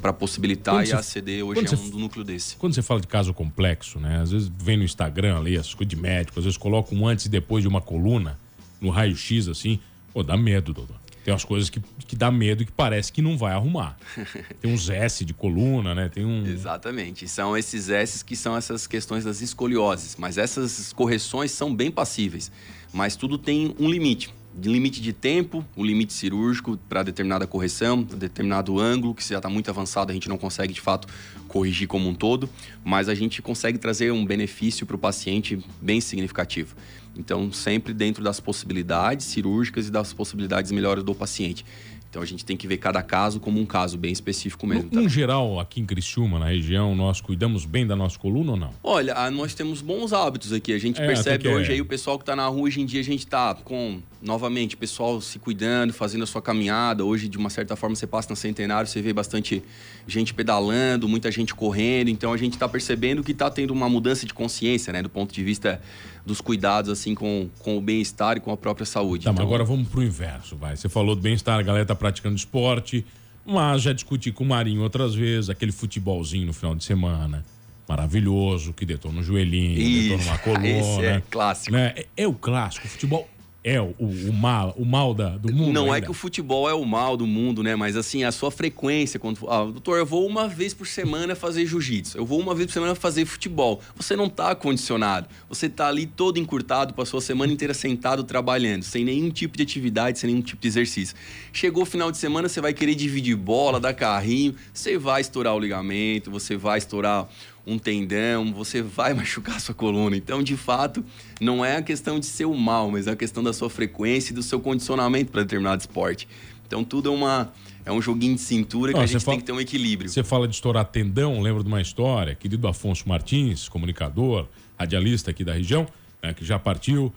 para 0.00 0.12
possibilitar 0.12 0.74
quando 0.74 0.88
e 0.88 0.92
a 0.92 1.00
CD 1.00 1.44
hoje 1.44 1.64
é 1.64 1.78
um 1.78 1.90
do 1.90 1.98
núcleo 1.98 2.24
desse. 2.24 2.56
Quando 2.56 2.74
você 2.74 2.82
fala 2.82 3.00
de 3.00 3.06
caso 3.06 3.32
complexo, 3.32 4.00
né? 4.00 4.20
Às 4.20 4.32
vezes 4.32 4.50
vem 4.58 4.76
no 4.76 4.82
Instagram 4.82 5.38
ali, 5.38 5.56
as 5.56 5.72
coisas 5.72 5.88
de 5.88 5.94
médico, 5.94 6.40
às 6.40 6.44
vezes 6.44 6.58
coloca 6.58 6.92
um 6.92 7.06
antes 7.06 7.26
e 7.26 7.28
depois 7.28 7.62
de 7.62 7.68
uma 7.68 7.80
coluna 7.80 8.36
no 8.80 8.90
raio-x 8.90 9.46
assim, 9.46 9.78
pô, 10.12 10.24
dá 10.24 10.36
medo, 10.36 10.72
doutor. 10.72 11.01
Tem 11.24 11.32
umas 11.32 11.44
coisas 11.44 11.70
que, 11.70 11.80
que 12.06 12.16
dá 12.16 12.30
medo 12.30 12.62
e 12.62 12.66
que 12.66 12.72
parece 12.72 13.12
que 13.12 13.22
não 13.22 13.38
vai 13.38 13.52
arrumar. 13.52 13.96
Tem 14.60 14.72
uns 14.72 14.90
S 14.90 15.24
de 15.24 15.32
coluna, 15.32 15.94
né? 15.94 16.08
Tem 16.08 16.24
um. 16.24 16.44
Exatamente. 16.44 17.28
São 17.28 17.56
esses 17.56 17.88
S 17.88 18.24
que 18.24 18.34
são 18.34 18.56
essas 18.56 18.86
questões 18.86 19.24
das 19.24 19.40
escolioses. 19.40 20.16
Mas 20.18 20.36
essas 20.36 20.92
correções 20.92 21.52
são 21.52 21.74
bem 21.74 21.90
passíveis. 21.90 22.50
Mas 22.92 23.16
tudo 23.16 23.38
tem 23.38 23.74
um 23.78 23.88
limite. 23.88 24.34
Limite 24.62 25.00
de 25.00 25.14
tempo, 25.14 25.64
o 25.74 25.82
limite 25.82 26.12
cirúrgico 26.12 26.76
para 26.86 27.02
determinada 27.02 27.46
correção, 27.46 28.02
determinado 28.02 28.78
ângulo, 28.78 29.14
que 29.14 29.26
já 29.26 29.38
está 29.38 29.48
muito 29.48 29.70
avançado, 29.70 30.10
a 30.10 30.14
gente 30.14 30.28
não 30.28 30.36
consegue 30.36 30.74
de 30.74 30.80
fato 30.80 31.08
corrigir 31.48 31.88
como 31.88 32.06
um 32.06 32.14
todo, 32.14 32.50
mas 32.84 33.08
a 33.08 33.14
gente 33.14 33.40
consegue 33.40 33.78
trazer 33.78 34.12
um 34.12 34.26
benefício 34.26 34.84
para 34.84 34.94
o 34.94 34.98
paciente 34.98 35.58
bem 35.80 36.02
significativo. 36.02 36.76
Então, 37.16 37.52
sempre 37.52 37.92
dentro 37.92 38.24
das 38.24 38.40
possibilidades 38.40 39.26
cirúrgicas 39.26 39.88
e 39.88 39.90
das 39.90 40.12
possibilidades 40.12 40.72
melhores 40.72 41.04
do 41.04 41.14
paciente. 41.14 41.64
Então 42.12 42.20
a 42.20 42.26
gente 42.26 42.44
tem 42.44 42.58
que 42.58 42.68
ver 42.68 42.76
cada 42.76 43.02
caso 43.02 43.40
como 43.40 43.58
um 43.58 43.64
caso 43.64 43.96
bem 43.96 44.12
específico 44.12 44.66
mesmo. 44.66 44.90
No, 44.92 45.04
tá? 45.04 45.08
geral, 45.08 45.58
aqui 45.58 45.80
em 45.80 45.86
Criciúma, 45.86 46.38
na 46.38 46.48
região, 46.48 46.94
nós 46.94 47.22
cuidamos 47.22 47.64
bem 47.64 47.86
da 47.86 47.96
nossa 47.96 48.18
coluna 48.18 48.50
ou 48.50 48.56
não? 48.58 48.70
Olha, 48.84 49.30
nós 49.30 49.54
temos 49.54 49.80
bons 49.80 50.12
hábitos 50.12 50.52
aqui. 50.52 50.74
A 50.74 50.78
gente 50.78 51.00
é, 51.00 51.06
percebe 51.06 51.48
hoje 51.48 51.70
é. 51.70 51.74
aí 51.74 51.80
o 51.80 51.86
pessoal 51.86 52.18
que 52.18 52.22
está 52.22 52.36
na 52.36 52.46
rua, 52.48 52.64
hoje 52.64 52.82
em 52.82 52.84
dia 52.84 53.00
a 53.00 53.04
gente 53.04 53.20
está 53.20 53.54
com, 53.54 54.02
novamente, 54.22 54.76
pessoal 54.76 55.20
se 55.20 55.38
cuidando, 55.38 55.92
fazendo 55.92 56.22
a 56.22 56.26
sua 56.26 56.40
caminhada. 56.40 57.04
Hoje, 57.04 57.28
de 57.28 57.36
uma 57.36 57.50
certa 57.50 57.74
forma, 57.74 57.96
você 57.96 58.06
passa 58.06 58.30
na 58.30 58.36
Centenário, 58.36 58.88
você 58.88 59.02
vê 59.02 59.12
bastante 59.12 59.62
gente 60.06 60.32
pedalando, 60.32 61.08
muita 61.08 61.30
gente 61.30 61.54
correndo. 61.54 62.08
Então 62.08 62.32
a 62.32 62.36
gente 62.36 62.54
está 62.54 62.68
percebendo 62.68 63.22
que 63.22 63.32
está 63.32 63.50
tendo 63.50 63.72
uma 63.72 63.88
mudança 63.88 64.24
de 64.24 64.32
consciência, 64.32 64.92
né? 64.92 65.02
Do 65.02 65.10
ponto 65.10 65.34
de 65.34 65.42
vista 65.42 65.80
dos 66.24 66.40
cuidados 66.40 66.90
assim 66.90 67.14
com, 67.14 67.50
com 67.58 67.76
o 67.76 67.80
bem-estar 67.80 68.36
e 68.36 68.40
com 68.40 68.52
a 68.52 68.56
própria 68.56 68.86
saúde. 68.86 69.24
Tá, 69.24 69.32
então... 69.32 69.44
mas 69.44 69.52
agora 69.52 69.64
vamos 69.64 69.88
pro 69.88 70.02
inverso, 70.02 70.56
vai. 70.56 70.76
Você 70.76 70.88
falou 70.88 71.16
do 71.16 71.20
bem-estar, 71.20 71.58
a 71.58 71.62
galera 71.62 71.84
tá 71.84 71.94
praticando 71.94 72.36
esporte, 72.36 73.04
mas 73.44 73.82
já 73.82 73.92
discuti 73.92 74.30
com 74.30 74.44
o 74.44 74.46
Marinho 74.46 74.82
outras 74.82 75.14
vezes, 75.14 75.50
aquele 75.50 75.72
futebolzinho 75.72 76.46
no 76.46 76.52
final 76.52 76.74
de 76.74 76.84
semana. 76.84 77.44
Maravilhoso, 77.88 78.72
que 78.72 78.86
detona 78.86 79.16
no 79.16 79.22
joelhinho, 79.22 79.78
Isso, 79.78 80.10
detona 80.10 80.30
uma 80.30 80.38
coluna. 80.38 80.68
Esse 80.68 81.04
é 81.04 81.22
clássico. 81.28 81.72
Né? 81.72 81.92
É, 81.96 82.06
é 82.18 82.28
o 82.28 82.32
clássico. 82.32 82.86
O 82.86 82.90
futebol 82.90 83.28
é 83.64 83.80
o, 83.80 83.94
o, 83.98 84.32
mal, 84.32 84.74
o 84.76 84.84
mal 84.84 85.14
da, 85.14 85.36
do 85.36 85.52
mundo. 85.52 85.72
Não 85.72 85.84
ainda. 85.84 85.98
é 85.98 86.00
que 86.00 86.10
o 86.10 86.14
futebol 86.14 86.68
é 86.68 86.74
o 86.74 86.84
mal 86.84 87.16
do 87.16 87.26
mundo, 87.26 87.62
né? 87.62 87.76
Mas 87.76 87.96
assim, 87.96 88.24
a 88.24 88.32
sua 88.32 88.50
frequência. 88.50 89.20
Quando, 89.20 89.38
ah, 89.48 89.64
doutor, 89.64 89.98
eu 89.98 90.06
vou 90.06 90.26
uma 90.26 90.48
vez 90.48 90.74
por 90.74 90.86
semana 90.86 91.36
fazer 91.36 91.64
jiu-jitsu. 91.66 92.18
Eu 92.18 92.26
vou 92.26 92.40
uma 92.40 92.54
vez 92.54 92.66
por 92.66 92.72
semana 92.72 92.94
fazer 92.94 93.24
futebol. 93.24 93.80
Você 93.94 94.16
não 94.16 94.26
está 94.26 94.54
condicionado. 94.54 95.28
Você 95.48 95.66
está 95.66 95.86
ali 95.86 96.06
todo 96.06 96.38
encurtado, 96.38 96.92
passou 96.92 97.18
a 97.18 97.20
semana 97.20 97.52
inteira 97.52 97.72
sentado 97.72 98.24
trabalhando, 98.24 98.82
sem 98.82 99.04
nenhum 99.04 99.30
tipo 99.30 99.56
de 99.56 99.62
atividade, 99.62 100.18
sem 100.18 100.30
nenhum 100.30 100.42
tipo 100.42 100.60
de 100.60 100.68
exercício. 100.68 101.14
Chegou 101.52 101.84
o 101.84 101.86
final 101.86 102.10
de 102.10 102.18
semana, 102.18 102.48
você 102.48 102.60
vai 102.60 102.72
querer 102.72 102.94
dividir 102.94 103.36
bola, 103.36 103.78
dar 103.78 103.94
carrinho, 103.94 104.54
você 104.72 104.98
vai 104.98 105.20
estourar 105.20 105.54
o 105.54 105.58
ligamento, 105.58 106.30
você 106.30 106.56
vai 106.56 106.78
estourar 106.78 107.28
um 107.66 107.78
tendão, 107.78 108.52
você 108.52 108.82
vai 108.82 109.14
machucar 109.14 109.56
a 109.56 109.60
sua 109.60 109.74
coluna. 109.74 110.16
Então, 110.16 110.42
de 110.42 110.56
fato, 110.56 111.04
não 111.40 111.64
é 111.64 111.76
a 111.76 111.82
questão 111.82 112.18
de 112.18 112.26
ser 112.26 112.44
o 112.44 112.54
mal, 112.54 112.90
mas 112.90 113.06
é 113.06 113.12
a 113.12 113.16
questão 113.16 113.42
da 113.42 113.52
sua 113.52 113.70
frequência 113.70 114.32
e 114.32 114.34
do 114.34 114.42
seu 114.42 114.60
condicionamento 114.60 115.30
para 115.30 115.42
determinado 115.42 115.80
esporte. 115.80 116.28
Então, 116.66 116.82
tudo 116.82 117.10
é 117.10 117.12
uma 117.12 117.52
é 117.84 117.92
um 117.92 118.00
joguinho 118.00 118.34
de 118.34 118.40
cintura 118.40 118.92
que 118.92 118.98
a 118.98 119.06
gente 119.06 119.24
fala, 119.24 119.36
tem 119.36 119.40
que 119.40 119.46
ter 119.46 119.52
um 119.52 119.60
equilíbrio. 119.60 120.08
Você 120.08 120.22
fala 120.22 120.46
de 120.46 120.54
estourar 120.54 120.84
tendão, 120.84 121.40
lembro 121.40 121.62
de 121.62 121.68
uma 121.68 121.80
história, 121.80 122.34
querido 122.34 122.68
Afonso 122.68 123.08
Martins, 123.08 123.68
comunicador, 123.68 124.46
radialista 124.78 125.32
aqui 125.32 125.44
da 125.44 125.52
região, 125.52 125.86
né, 126.22 126.32
que 126.32 126.44
já 126.44 126.58
partiu. 126.58 127.12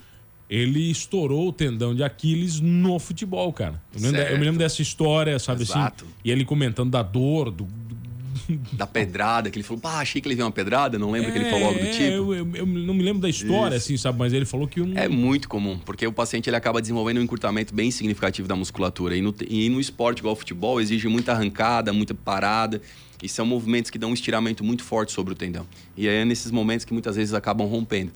Ele 0.50 0.92
estourou 0.92 1.50
o 1.50 1.54
tendão 1.54 1.96
de 1.96 2.04
Aquiles 2.04 2.60
no 2.60 3.00
futebol, 3.00 3.52
cara. 3.52 3.82
Eu, 3.94 4.02
lembro, 4.02 4.22
eu 4.22 4.38
me 4.38 4.46
lembro 4.46 4.60
dessa 4.60 4.82
história, 4.82 5.38
sabe 5.40 5.64
assim? 5.64 5.74
Exato. 5.74 6.06
assim? 6.06 6.14
E 6.24 6.32
ele 6.32 6.46
comentando 6.46 6.92
da 6.92 7.02
dor, 7.02 7.50
do, 7.50 7.64
da 8.74 8.86
pedrada, 8.86 9.50
que 9.50 9.58
ele 9.58 9.64
falou, 9.64 9.82
pá, 9.82 10.00
achei 10.00 10.22
que 10.22 10.28
ele 10.28 10.36
viu 10.36 10.46
uma 10.46 10.52
pedrada, 10.52 10.98
não 10.98 11.12
lembro 11.12 11.30
é, 11.30 11.32
que 11.32 11.38
ele 11.38 11.50
falou 11.50 11.68
algo 11.68 11.80
do 11.80 11.86
é, 11.86 11.92
tipo. 11.92 12.04
Eu, 12.04 12.34
eu, 12.34 12.56
eu, 12.56 12.66
não 12.66 12.94
me 12.94 13.04
lembro 13.04 13.22
da 13.22 13.30
história, 13.30 13.76
Isso. 13.76 13.86
assim, 13.86 13.98
sabe? 13.98 14.20
Mas 14.20 14.34
ele 14.34 14.46
falou 14.46 14.68
que... 14.68 14.82
Um... 14.82 14.98
É 14.98 15.08
muito 15.08 15.48
comum, 15.48 15.80
porque 15.80 16.06
o 16.06 16.12
paciente 16.12 16.50
ele 16.50 16.56
acaba 16.56 16.82
desenvolvendo 16.82 17.18
um 17.18 17.22
encurtamento 17.22 17.74
bem 17.74 17.92
significativo 17.92 18.48
da 18.48 18.56
musculatura. 18.56 19.16
E 19.16 19.22
no, 19.22 19.34
e 19.48 19.70
no 19.70 19.80
esporte 19.80 20.20
igual 20.20 20.32
ao 20.32 20.36
futebol, 20.36 20.80
exige 20.80 21.08
muita 21.08 21.32
arrancada, 21.32 21.92
muita 21.92 22.14
parada. 22.14 22.82
E 23.24 23.30
são 23.30 23.46
movimentos 23.46 23.90
que 23.90 23.98
dão 23.98 24.12
um 24.12 24.14
estiramento 24.14 24.64
muito 24.64 24.84
forte 24.84 25.12
sobre 25.12 25.34
o 25.34 25.36
tendão. 25.36 25.66
E 25.96 26.08
é 26.08 26.26
nesses 26.26 26.52
momentos 26.52 26.86
que 26.86 26.94
muitas 26.94 27.16
vezes 27.16 27.34
acabam 27.34 27.66
rompendo 27.68 28.12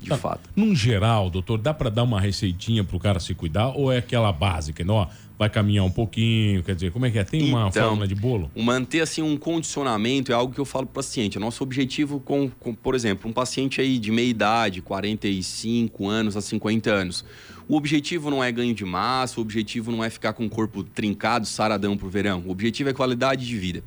de 0.00 0.08
tá. 0.08 0.16
fato. 0.16 0.48
Num 0.54 0.74
geral, 0.74 1.30
doutor, 1.30 1.58
dá 1.58 1.74
para 1.74 1.90
dar 1.90 2.02
uma 2.02 2.20
receitinha 2.20 2.84
pro 2.84 2.98
cara 2.98 3.18
se 3.20 3.34
cuidar 3.34 3.68
ou 3.68 3.90
é 3.90 3.98
aquela 3.98 4.32
básica, 4.32 4.84
não? 4.84 4.94
Ó, 4.94 5.08
vai 5.38 5.50
caminhar 5.50 5.84
um 5.84 5.90
pouquinho, 5.90 6.62
quer 6.62 6.74
dizer, 6.74 6.90
como 6.90 7.04
é 7.06 7.10
que 7.10 7.18
é? 7.18 7.24
Tem 7.24 7.42
uma 7.42 7.68
então, 7.68 7.88
fórmula 7.88 8.08
de 8.08 8.14
bolo? 8.14 8.50
Manter 8.56 9.00
assim 9.00 9.22
um 9.22 9.36
condicionamento 9.36 10.32
é 10.32 10.34
algo 10.34 10.52
que 10.52 10.60
eu 10.60 10.64
falo 10.64 10.86
pro 10.86 10.94
paciente. 10.94 11.38
Nosso 11.38 11.62
objetivo 11.62 12.20
com, 12.20 12.50
com, 12.58 12.74
por 12.74 12.94
exemplo, 12.94 13.28
um 13.28 13.32
paciente 13.32 13.80
aí 13.80 13.98
de 13.98 14.10
meia 14.10 14.28
idade, 14.28 14.80
45 14.80 16.08
anos 16.08 16.36
a 16.36 16.40
50 16.40 16.90
anos. 16.90 17.24
O 17.68 17.76
objetivo 17.76 18.30
não 18.30 18.42
é 18.42 18.50
ganho 18.50 18.74
de 18.74 18.84
massa, 18.84 19.38
o 19.38 19.42
objetivo 19.42 19.90
não 19.90 20.02
é 20.02 20.08
ficar 20.08 20.32
com 20.32 20.46
o 20.46 20.50
corpo 20.50 20.82
trincado, 20.82 21.46
saradão 21.46 21.96
pro 21.96 22.08
verão. 22.08 22.42
O 22.46 22.50
objetivo 22.50 22.90
é 22.90 22.92
qualidade 22.92 23.46
de 23.46 23.58
vida. 23.58 23.82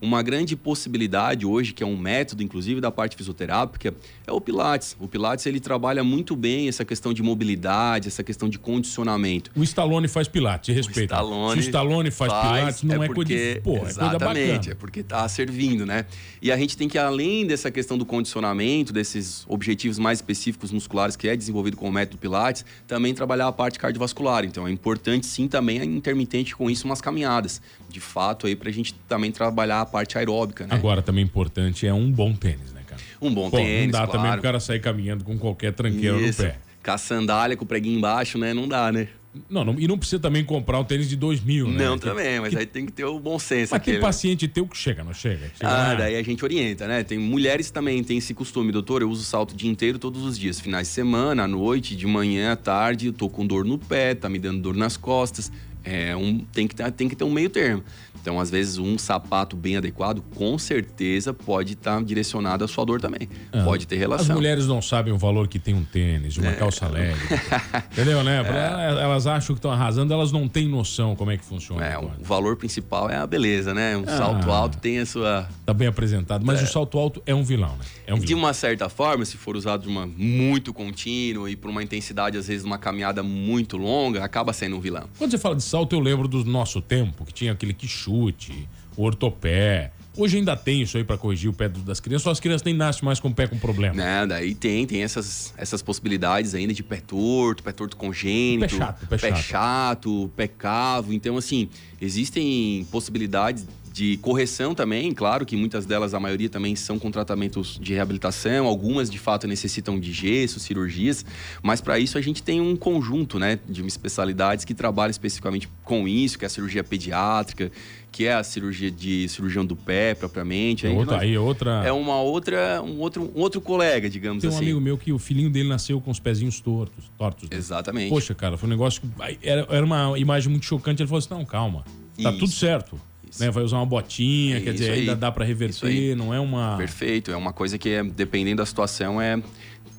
Uma 0.00 0.22
grande 0.22 0.54
possibilidade 0.54 1.44
hoje, 1.44 1.72
que 1.72 1.82
é 1.82 1.86
um 1.86 1.96
método, 1.96 2.42
inclusive, 2.42 2.80
da 2.80 2.90
parte 2.90 3.16
fisioterápica, 3.16 3.92
é 4.26 4.30
o 4.30 4.40
Pilates. 4.40 4.96
O 5.00 5.08
Pilates 5.08 5.44
ele 5.46 5.58
trabalha 5.58 6.04
muito 6.04 6.36
bem 6.36 6.68
essa 6.68 6.84
questão 6.84 7.12
de 7.12 7.20
mobilidade, 7.22 8.06
essa 8.06 8.22
questão 8.22 8.48
de 8.48 8.58
condicionamento. 8.58 9.50
O 9.56 9.64
Stallone 9.64 10.06
faz 10.06 10.28
Pilates, 10.28 10.72
respeita. 10.74 11.14
O 11.14 11.18
Stallone 11.18 11.52
Se 11.52 11.58
o 11.58 11.68
Stallone 11.68 12.10
faz, 12.12 12.32
faz 12.32 12.46
Pilates, 12.46 12.82
não 12.84 13.02
é, 13.02 13.06
é 13.06 13.08
porque, 13.08 13.60
coisa, 13.64 13.80
pô, 13.80 13.86
exatamente, 13.88 14.68
é, 14.68 14.72
é 14.72 14.74
porque 14.76 15.00
está 15.00 15.28
servindo, 15.28 15.84
né? 15.84 16.06
E 16.40 16.52
a 16.52 16.56
gente 16.56 16.76
tem 16.76 16.88
que, 16.88 16.96
além 16.96 17.44
dessa 17.44 17.70
questão 17.70 17.98
do 17.98 18.06
condicionamento, 18.06 18.92
desses 18.92 19.44
objetivos 19.48 19.98
mais 19.98 20.18
específicos 20.18 20.70
musculares 20.70 21.16
que 21.16 21.28
é 21.28 21.36
desenvolvido 21.36 21.76
com 21.76 21.88
o 21.88 21.92
método 21.92 22.18
Pilates, 22.18 22.64
também 22.86 23.12
trabalhar 23.14 23.48
a 23.48 23.52
parte 23.52 23.78
cardiovascular. 23.80 24.44
Então 24.44 24.68
é 24.68 24.70
importante 24.70 25.26
sim 25.26 25.48
também 25.48 25.80
a 25.80 25.84
intermitente 25.84 26.54
com 26.54 26.70
isso 26.70 26.86
umas 26.86 27.00
caminhadas. 27.00 27.60
De 27.88 28.00
fato 28.00 28.46
aí 28.46 28.54
para 28.54 28.68
a 28.68 28.72
gente 28.72 28.94
também 29.08 29.32
trabalhar 29.32 29.87
parte 29.88 30.16
aeróbica, 30.16 30.66
né? 30.66 30.74
Agora, 30.74 31.02
também 31.02 31.24
importante 31.24 31.86
é 31.86 31.92
um 31.92 32.10
bom 32.10 32.32
tênis, 32.34 32.72
né, 32.72 32.82
cara? 32.86 33.00
Um 33.20 33.32
bom 33.32 33.50
Pô, 33.50 33.56
tênis, 33.56 33.86
Não 33.86 33.92
dá 33.92 34.06
claro. 34.06 34.12
também 34.12 34.38
o 34.38 34.42
cara 34.42 34.60
sair 34.60 34.80
caminhando 34.80 35.24
com 35.24 35.36
qualquer 35.36 35.72
tranqueira 35.72 36.16
no 36.16 36.34
pé. 36.34 36.58
Com 36.84 36.90
a 36.90 36.98
sandália, 36.98 37.56
com 37.56 37.64
o 37.64 37.66
preguinho 37.66 37.98
embaixo, 37.98 38.38
né? 38.38 38.54
Não 38.54 38.68
dá, 38.68 38.92
né? 38.92 39.08
Não, 39.48 39.64
não, 39.64 39.78
e 39.78 39.86
não 39.86 39.98
precisa 39.98 40.20
também 40.20 40.42
comprar 40.42 40.80
um 40.80 40.84
tênis 40.84 41.08
de 41.08 41.14
dois 41.14 41.40
mil, 41.40 41.68
né? 41.68 41.84
Não, 41.84 41.98
também, 41.98 42.40
mas 42.40 42.50
que, 42.50 42.58
aí 42.58 42.66
tem 42.66 42.86
que 42.86 42.92
ter 42.92 43.04
o 43.04 43.20
bom 43.20 43.38
senso. 43.38 43.72
Mas 43.72 43.80
aquele, 43.80 43.98
tem 43.98 44.02
paciente 44.02 44.48
teu 44.48 44.66
que 44.66 44.76
chega, 44.76 45.04
não 45.04 45.12
chega? 45.12 45.50
chega 45.54 45.70
ah, 45.70 45.88
lá. 45.88 45.94
daí 45.94 46.16
a 46.16 46.22
gente 46.22 46.42
orienta, 46.42 46.88
né? 46.88 47.04
Tem 47.04 47.18
mulheres 47.18 47.70
também 47.70 48.02
têm 48.02 48.18
esse 48.18 48.32
costume, 48.32 48.72
doutor. 48.72 49.02
Eu 49.02 49.10
uso 49.10 49.22
salto 49.24 49.52
o 49.52 49.54
dia 49.54 49.70
inteiro, 49.70 49.98
todos 49.98 50.24
os 50.24 50.38
dias. 50.38 50.58
Finais 50.58 50.88
de 50.88 50.94
semana, 50.94 51.44
à 51.44 51.48
noite, 51.48 51.94
de 51.94 52.06
manhã, 52.06 52.52
à 52.52 52.56
tarde, 52.56 53.08
eu 53.08 53.12
tô 53.12 53.28
com 53.28 53.46
dor 53.46 53.64
no 53.64 53.78
pé, 53.78 54.14
tá 54.14 54.28
me 54.28 54.38
dando 54.38 54.60
dor 54.60 54.74
nas 54.74 54.96
costas. 54.96 55.52
É 55.84 56.16
um, 56.16 56.38
tem, 56.52 56.66
que 56.66 56.74
ter, 56.74 56.90
tem 56.92 57.08
que 57.08 57.14
ter 57.14 57.24
um 57.24 57.30
meio 57.30 57.50
termo. 57.50 57.84
Então, 58.28 58.38
às 58.38 58.50
vezes, 58.50 58.76
um 58.76 58.98
sapato 58.98 59.56
bem 59.56 59.78
adequado, 59.78 60.22
com 60.34 60.58
certeza, 60.58 61.32
pode 61.32 61.72
estar 61.72 61.96
tá 61.96 62.02
direcionado 62.02 62.62
à 62.62 62.68
sua 62.68 62.84
dor 62.84 63.00
também. 63.00 63.26
Ah, 63.50 63.64
pode 63.64 63.86
ter 63.86 63.96
relação. 63.96 64.32
As 64.32 64.36
mulheres 64.36 64.66
não 64.66 64.82
sabem 64.82 65.14
o 65.14 65.16
valor 65.16 65.48
que 65.48 65.58
tem 65.58 65.74
um 65.74 65.82
tênis, 65.82 66.36
uma 66.36 66.50
é. 66.50 66.52
calça 66.52 66.86
leve. 66.88 67.18
entendeu, 67.90 68.22
né? 68.22 68.42
É. 68.42 69.02
Elas 69.02 69.26
acham 69.26 69.54
que 69.54 69.60
estão 69.60 69.70
arrasando, 69.70 70.12
elas 70.12 70.30
não 70.30 70.46
têm 70.46 70.68
noção 70.68 71.16
como 71.16 71.30
é 71.30 71.38
que 71.38 71.44
funciona. 71.44 71.82
É, 71.86 71.98
o 71.98 72.10
valor 72.20 72.56
principal 72.56 73.08
é 73.08 73.16
a 73.16 73.26
beleza, 73.26 73.72
né? 73.72 73.96
Um 73.96 74.04
ah, 74.06 74.18
salto 74.18 74.50
alto 74.50 74.76
tem 74.76 74.98
a 74.98 75.06
sua. 75.06 75.48
Tá 75.64 75.72
bem 75.72 75.88
apresentado. 75.88 76.44
Mas 76.44 76.60
é. 76.60 76.64
o 76.64 76.66
salto 76.66 76.98
alto 76.98 77.22
é 77.24 77.34
um 77.34 77.42
vilão, 77.42 77.78
né? 77.78 77.84
É 78.06 78.12
um 78.12 78.16
vilão. 78.16 78.26
De 78.26 78.34
uma 78.34 78.52
certa 78.52 78.90
forma, 78.90 79.24
se 79.24 79.38
for 79.38 79.56
usado 79.56 79.84
de 79.84 79.88
uma 79.88 80.06
muito 80.06 80.74
contínua 80.74 81.50
e 81.50 81.56
por 81.56 81.70
uma 81.70 81.82
intensidade, 81.82 82.36
às 82.36 82.46
vezes, 82.46 82.62
uma 82.62 82.76
caminhada 82.76 83.22
muito 83.22 83.78
longa, 83.78 84.22
acaba 84.22 84.52
sendo 84.52 84.76
um 84.76 84.80
vilão. 84.80 85.08
Quando 85.16 85.30
você 85.30 85.38
fala 85.38 85.56
de 85.56 85.62
salto, 85.62 85.96
eu 85.96 86.00
lembro 86.00 86.28
do 86.28 86.44
nosso 86.44 86.82
tempo, 86.82 87.24
que 87.24 87.32
tinha 87.32 87.52
aquele 87.52 87.72
que 87.72 87.88
chute, 88.18 88.68
ortopé. 88.96 89.92
Hoje 90.16 90.38
ainda 90.38 90.56
tem 90.56 90.82
isso 90.82 90.96
aí 90.96 91.04
para 91.04 91.16
corrigir 91.16 91.48
o 91.48 91.52
pé 91.52 91.68
das 91.68 92.00
crianças, 92.00 92.24
só 92.24 92.30
as 92.32 92.40
crianças 92.40 92.64
nem 92.64 92.74
nascem 92.74 93.04
mais 93.04 93.20
com 93.20 93.28
o 93.28 93.34
pé 93.34 93.46
com 93.46 93.56
problema. 93.56 93.94
Não, 93.94 94.26
daí 94.26 94.52
tem, 94.52 94.84
tem 94.84 95.04
essas, 95.04 95.54
essas 95.56 95.80
possibilidades 95.80 96.56
ainda 96.56 96.74
de 96.74 96.82
pé 96.82 96.96
torto, 96.96 97.62
pé 97.62 97.70
torto 97.70 97.96
congênito, 97.96 98.60
pé 98.60 98.68
chato, 98.68 99.06
pé, 99.06 99.16
pé 99.16 99.28
chato. 99.28 99.42
chato, 99.42 100.30
pé 100.34 100.48
cavo. 100.48 101.12
Então, 101.12 101.36
assim, 101.36 101.68
existem 102.00 102.84
possibilidades 102.90 103.64
de 103.98 104.16
correção 104.18 104.76
também, 104.76 105.12
claro 105.12 105.44
que 105.44 105.56
muitas 105.56 105.84
delas, 105.84 106.14
a 106.14 106.20
maioria 106.20 106.48
também 106.48 106.76
são 106.76 107.00
com 107.00 107.10
tratamentos 107.10 107.76
de 107.82 107.94
reabilitação, 107.94 108.68
algumas 108.68 109.10
de 109.10 109.18
fato 109.18 109.48
necessitam 109.48 109.98
de 109.98 110.12
gesso, 110.12 110.60
cirurgias, 110.60 111.26
mas 111.64 111.80
para 111.80 111.98
isso 111.98 112.16
a 112.16 112.20
gente 112.20 112.40
tem 112.40 112.60
um 112.60 112.76
conjunto, 112.76 113.40
né, 113.40 113.58
de 113.68 113.84
especialidades 113.84 114.64
que 114.64 114.72
trabalham 114.72 115.10
especificamente 115.10 115.68
com 115.82 116.06
isso, 116.06 116.38
que 116.38 116.44
é 116.44 116.46
a 116.46 116.48
cirurgia 116.48 116.84
pediátrica, 116.84 117.72
que 118.12 118.24
é 118.24 118.34
a 118.34 118.44
cirurgia 118.44 118.88
de 118.88 119.28
cirurgião 119.28 119.66
do 119.66 119.74
pé 119.74 120.14
propriamente. 120.14 120.86
É 120.86 120.90
outra, 120.90 121.18
aí 121.18 121.34
é 121.34 121.40
outra. 121.40 121.82
É 121.84 121.90
uma 121.90 122.20
outra, 122.20 122.80
um 122.80 123.00
outro, 123.00 123.32
um 123.34 123.40
outro 123.40 123.60
colega, 123.60 124.08
digamos 124.08 124.42
Tem 124.42 124.48
assim. 124.48 124.60
Tem 124.60 124.68
um 124.68 124.76
amigo 124.76 124.80
meu 124.80 124.96
que 124.96 125.12
o 125.12 125.18
filhinho 125.18 125.50
dele 125.50 125.68
nasceu 125.68 126.00
com 126.00 126.12
os 126.12 126.20
pezinhos 126.20 126.60
tortos, 126.60 127.10
tortos. 127.18 127.50
Né? 127.50 127.56
Exatamente. 127.56 128.10
Poxa, 128.10 128.32
cara, 128.32 128.56
foi 128.56 128.68
um 128.68 128.70
negócio 128.70 129.02
que 129.02 129.08
era, 129.42 129.66
era 129.68 129.84
uma 129.84 130.16
imagem 130.16 130.50
muito 130.50 130.66
chocante. 130.66 131.02
Ele 131.02 131.08
falou 131.08 131.18
assim: 131.18 131.34
"Não, 131.34 131.44
calma. 131.44 131.84
Tá 132.22 132.30
Isso. 132.30 132.38
tudo 132.38 132.52
certo. 132.52 133.07
Né? 133.38 133.50
Vai 133.50 133.62
usar 133.62 133.76
uma 133.76 133.86
botinha, 133.86 134.58
é 134.58 134.60
quer 134.60 134.72
dizer, 134.72 134.90
aí. 134.90 135.00
ainda 135.00 135.16
dá 135.16 135.30
para 135.30 135.44
reverter, 135.44 136.16
não 136.16 136.32
é 136.32 136.40
uma. 136.40 136.76
Perfeito, 136.76 137.30
é 137.30 137.36
uma 137.36 137.52
coisa 137.52 137.78
que, 137.78 137.88
é, 137.90 138.02
dependendo 138.02 138.58
da 138.58 138.66
situação, 138.66 139.20
é. 139.20 139.40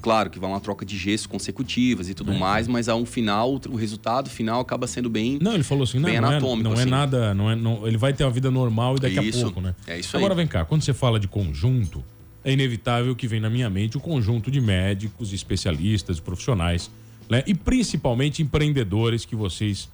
Claro 0.01 0.29
que 0.29 0.39
vai 0.39 0.49
uma 0.49 0.61
troca 0.61 0.85
de 0.85 0.97
gestos 0.97 1.27
consecutivas 1.27 2.07
e 2.09 2.13
tudo 2.13 2.31
é. 2.31 2.37
mais, 2.37 2.67
mas 2.67 2.87
ao 2.87 3.05
final, 3.05 3.59
o 3.67 3.75
resultado 3.75 4.29
final 4.29 4.61
acaba 4.61 4.87
sendo 4.87 5.09
bem. 5.09 5.37
Não, 5.41 5.53
ele 5.53 5.63
falou 5.63 5.83
assim, 5.83 5.99
não, 5.99 6.07
não, 6.07 6.31
é, 6.31 6.39
não 6.39 6.71
assim. 6.71 6.81
é 6.83 6.85
nada, 6.85 7.33
não 7.33 7.51
é, 7.51 7.55
não, 7.55 7.85
ele 7.85 7.97
vai 7.97 8.13
ter 8.13 8.23
uma 8.23 8.31
vida 8.31 8.49
normal 8.49 8.95
e 8.95 8.99
daqui 9.01 9.19
isso, 9.19 9.39
a 9.39 9.43
pouco, 9.43 9.59
né? 9.59 9.75
É 9.85 9.99
isso 9.99 10.15
Agora 10.15 10.33
aí. 10.33 10.37
vem 10.37 10.47
cá, 10.47 10.63
quando 10.63 10.83
você 10.83 10.93
fala 10.93 11.19
de 11.19 11.27
conjunto, 11.27 12.01
é 12.45 12.53
inevitável 12.53 13.13
que 13.13 13.27
vem 13.27 13.41
na 13.41 13.49
minha 13.49 13.69
mente 13.69 13.97
o 13.97 13.99
conjunto 13.99 14.49
de 14.49 14.61
médicos, 14.61 15.33
especialistas, 15.33 16.19
profissionais, 16.21 16.89
né? 17.29 17.43
E 17.45 17.53
principalmente 17.53 18.41
empreendedores 18.41 19.25
que 19.25 19.35
vocês 19.35 19.89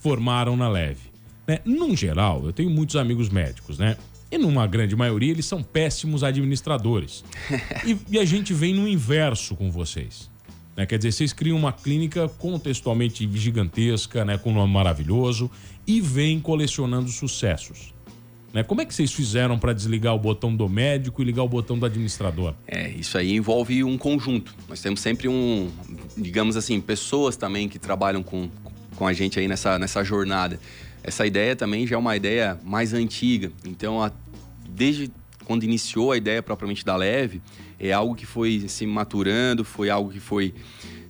formaram 0.00 0.56
na 0.56 0.68
Leve. 0.68 1.08
Né? 1.48 1.60
Num 1.64 1.96
geral, 1.96 2.44
eu 2.44 2.52
tenho 2.52 2.68
muitos 2.68 2.94
amigos 2.96 3.30
médicos, 3.30 3.78
né? 3.78 3.96
E 4.30 4.36
numa 4.36 4.66
grande 4.66 4.94
maioria, 4.94 5.30
eles 5.30 5.46
são 5.46 5.62
péssimos 5.62 6.22
administradores. 6.22 7.24
e, 7.86 7.96
e, 8.10 8.18
a 8.18 8.24
gente 8.26 8.52
vem 8.52 8.74
no 8.74 8.86
inverso 8.86 9.56
com 9.56 9.70
vocês. 9.70 10.30
Né? 10.76 10.84
Quer 10.84 10.98
dizer, 10.98 11.12
vocês 11.12 11.32
criam 11.32 11.56
uma 11.56 11.72
clínica 11.72 12.28
contextualmente 12.28 13.26
gigantesca, 13.32 14.26
né? 14.26 14.36
com 14.36 14.50
um 14.50 14.54
nome 14.54 14.70
maravilhoso, 14.70 15.50
e 15.86 16.02
vêm 16.02 16.38
colecionando 16.38 17.08
sucessos. 17.08 17.94
Né? 18.52 18.62
Como 18.62 18.82
é 18.82 18.84
que 18.84 18.94
vocês 18.94 19.10
fizeram 19.10 19.58
para 19.58 19.72
desligar 19.72 20.14
o 20.14 20.18
botão 20.18 20.54
do 20.54 20.68
médico 20.68 21.22
e 21.22 21.24
ligar 21.24 21.42
o 21.42 21.48
botão 21.48 21.78
do 21.78 21.86
administrador? 21.86 22.54
É, 22.66 22.90
isso 22.90 23.16
aí 23.16 23.34
envolve 23.34 23.82
um 23.82 23.96
conjunto. 23.96 24.54
Nós 24.68 24.82
temos 24.82 25.00
sempre 25.00 25.26
um, 25.26 25.70
digamos 26.18 26.54
assim, 26.54 26.78
pessoas 26.82 27.34
também 27.34 27.66
que 27.66 27.78
trabalham 27.78 28.22
com, 28.22 28.50
com 28.94 29.06
a 29.06 29.14
gente 29.14 29.40
aí 29.40 29.48
nessa, 29.48 29.78
nessa 29.78 30.04
jornada. 30.04 30.60
Essa 31.02 31.26
ideia 31.26 31.54
também 31.56 31.86
já 31.86 31.96
é 31.96 31.98
uma 31.98 32.16
ideia 32.16 32.58
mais 32.64 32.92
antiga. 32.92 33.52
Então, 33.64 34.02
a, 34.02 34.10
desde 34.68 35.10
quando 35.44 35.64
iniciou 35.64 36.12
a 36.12 36.16
ideia 36.16 36.42
propriamente 36.42 36.84
da 36.84 36.94
Leve, 36.94 37.40
é 37.80 37.92
algo 37.92 38.14
que 38.14 38.26
foi 38.26 38.64
se 38.68 38.86
maturando, 38.86 39.64
foi 39.64 39.88
algo 39.88 40.10
que 40.10 40.20
foi 40.20 40.54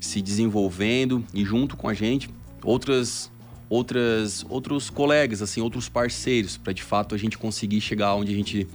se 0.01 0.23
desenvolvendo 0.23 1.25
e 1.35 1.45
junto 1.45 1.77
com 1.77 1.89
a 1.89 1.95
gente 1.95 2.31
outras 2.63 3.33
outras 3.69 4.47
outros 4.49 4.89
colegas 4.89 5.43
assim, 5.43 5.61
outros 5.61 5.89
parceiros 5.89 6.57
para 6.57 6.73
de 6.73 6.83
fato 6.83 7.15
a 7.15 7.19
gente 7.19 7.37
conseguir 7.37 7.81
chegar 7.81 8.15
onde 8.15 8.33
a 8.33 8.37
gente 8.37 8.67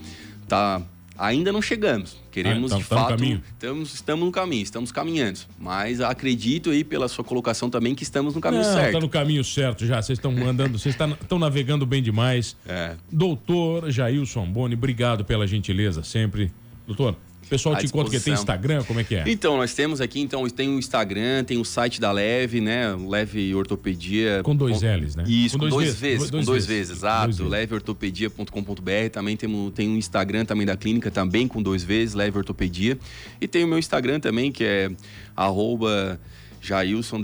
está 0.41 0.81
Ainda 1.17 1.51
não 1.51 1.61
chegamos. 1.61 2.17
Queremos, 2.31 2.71
ah, 2.71 2.77
de 2.77 2.83
tá 2.83 2.95
fato, 2.95 3.23
estamos, 3.23 3.93
estamos 3.93 4.25
no 4.25 4.31
caminho, 4.31 4.63
estamos 4.63 4.91
caminhando. 4.91 5.39
Mas 5.59 6.01
acredito 6.01 6.71
aí, 6.71 6.83
pela 6.83 7.07
sua 7.07 7.23
colocação 7.23 7.69
também, 7.69 7.93
que 7.93 8.03
estamos 8.03 8.33
no 8.33 8.41
caminho 8.41 8.63
não, 8.63 8.73
certo. 8.73 8.87
Está 8.87 8.99
no 8.99 9.09
caminho 9.09 9.43
certo 9.43 9.85
já. 9.85 10.01
Vocês 10.01 10.17
estão 10.17 10.31
andando, 10.47 10.79
vocês 10.79 10.95
estão 10.95 11.37
navegando 11.37 11.85
bem 11.85 12.01
demais. 12.01 12.57
É. 12.65 12.95
Doutor 13.11 13.91
Jailson 13.91 14.45
Boni, 14.47 14.73
obrigado 14.73 15.23
pela 15.23 15.45
gentileza 15.45 16.03
sempre. 16.03 16.51
Doutor, 16.87 17.15
o 17.45 17.49
pessoal 17.49 17.75
te 17.75 17.87
conta 17.89 18.09
que 18.09 18.19
tem 18.19 18.33
Instagram, 18.33 18.83
como 18.83 18.99
é 18.99 19.03
que 19.03 19.15
é? 19.15 19.23
Então, 19.27 19.57
nós 19.57 19.73
temos 19.73 20.01
aqui, 20.01 20.19
então, 20.19 20.47
tem 20.49 20.69
o 20.69 20.79
Instagram, 20.79 21.43
tem 21.43 21.57
o 21.57 21.65
site 21.65 21.99
da 21.99 22.11
Leve, 22.11 22.61
né? 22.61 22.95
Leve 22.95 23.53
Ortopedia. 23.53 24.41
Com 24.43 24.55
dois 24.55 24.81
L's, 24.81 25.15
né? 25.15 25.23
Isso, 25.27 25.57
com, 25.57 25.65
com 25.65 25.69
dois, 25.69 25.87
dois 25.87 25.99
vezes, 25.99 26.31
com 26.31 26.41
dois 26.41 26.65
vezes, 26.65 26.97
exato. 26.97 27.43
leveortopedia.com.br, 27.43 29.09
também 29.11 29.35
tem, 29.35 29.71
tem 29.71 29.89
um 29.89 29.97
Instagram 29.97 30.45
também 30.45 30.65
da 30.65 30.77
clínica, 30.77 31.11
também 31.11 31.47
com 31.47 31.61
dois 31.61 31.83
vezes, 31.83 32.15
Leve 32.15 32.37
Ortopedia. 32.37 32.97
E 33.39 33.47
tem 33.47 33.63
o 33.63 33.67
meu 33.67 33.77
Instagram 33.77 34.19
também, 34.19 34.51
que 34.51 34.63
é 34.63 34.91
arroba 35.35 36.19
Jailson, 36.61 37.19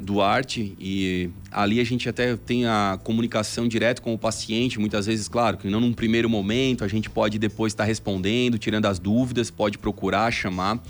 Duarte 0.00 0.74
e 0.78 1.30
ali 1.50 1.80
a 1.80 1.84
gente 1.84 2.08
até 2.08 2.36
tem 2.36 2.66
a 2.66 2.98
comunicação 3.02 3.68
direta 3.68 4.00
com 4.00 4.14
o 4.14 4.18
paciente, 4.18 4.78
muitas 4.78 5.06
vezes, 5.06 5.28
claro, 5.28 5.56
que 5.56 5.68
não 5.68 5.80
num 5.80 5.92
primeiro 5.92 6.28
momento, 6.28 6.84
a 6.84 6.88
gente 6.88 7.10
pode 7.10 7.38
depois 7.38 7.72
estar 7.72 7.84
respondendo, 7.84 8.58
tirando 8.58 8.86
as 8.86 8.98
dúvidas, 8.98 9.50
pode 9.50 9.78
procurar, 9.78 10.30
chamar 10.30 10.82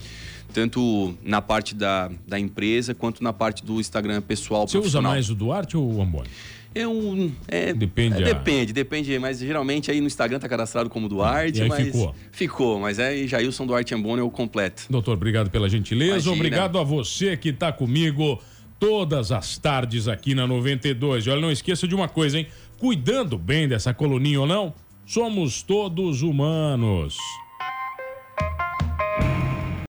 tanto 0.52 1.16
na 1.22 1.40
parte 1.40 1.74
da, 1.74 2.10
da 2.26 2.38
empresa 2.38 2.94
quanto 2.94 3.22
na 3.22 3.32
parte 3.32 3.64
do 3.64 3.80
Instagram 3.80 4.20
pessoal. 4.20 4.66
Você 4.66 4.78
usa 4.78 5.00
mais 5.00 5.30
o 5.30 5.34
Duarte 5.34 5.76
ou 5.76 5.94
o 5.94 6.02
Amboni? 6.02 6.28
Eu, 6.72 7.32
é, 7.48 7.72
depende. 7.72 8.22
É, 8.22 8.26
depende, 8.26 8.72
depende. 8.72 9.18
Mas 9.18 9.40
geralmente 9.40 9.90
aí 9.90 10.00
no 10.00 10.06
Instagram 10.06 10.38
tá 10.38 10.48
cadastrado 10.48 10.88
como 10.88 11.08
Duarte. 11.08 11.64
Mas 11.64 11.86
ficou. 11.86 12.14
Ficou, 12.30 12.80
mas 12.80 12.98
é 12.98 13.26
Jailson 13.26 13.66
Duarte 13.66 13.94
Amboni 13.94 14.20
é 14.20 14.24
o 14.24 14.30
completo. 14.30 14.84
Doutor, 14.88 15.14
obrigado 15.14 15.50
pela 15.50 15.68
gentileza. 15.68 16.12
Imagina. 16.12 16.34
Obrigado 16.34 16.78
a 16.78 16.84
você 16.84 17.36
que 17.36 17.52
tá 17.52 17.72
comigo 17.72 18.40
todas 18.80 19.30
as 19.30 19.58
tardes 19.58 20.08
aqui 20.08 20.34
na 20.34 20.46
92. 20.46 21.26
E 21.26 21.30
olha, 21.30 21.40
não 21.40 21.52
esqueça 21.52 21.86
de 21.86 21.94
uma 21.94 22.08
coisa, 22.08 22.38
hein? 22.38 22.46
Cuidando 22.78 23.36
bem 23.38 23.68
dessa 23.68 23.92
coluninha 23.92 24.40
ou 24.40 24.46
não, 24.46 24.74
somos 25.06 25.62
todos 25.62 26.22
humanos. 26.22 27.16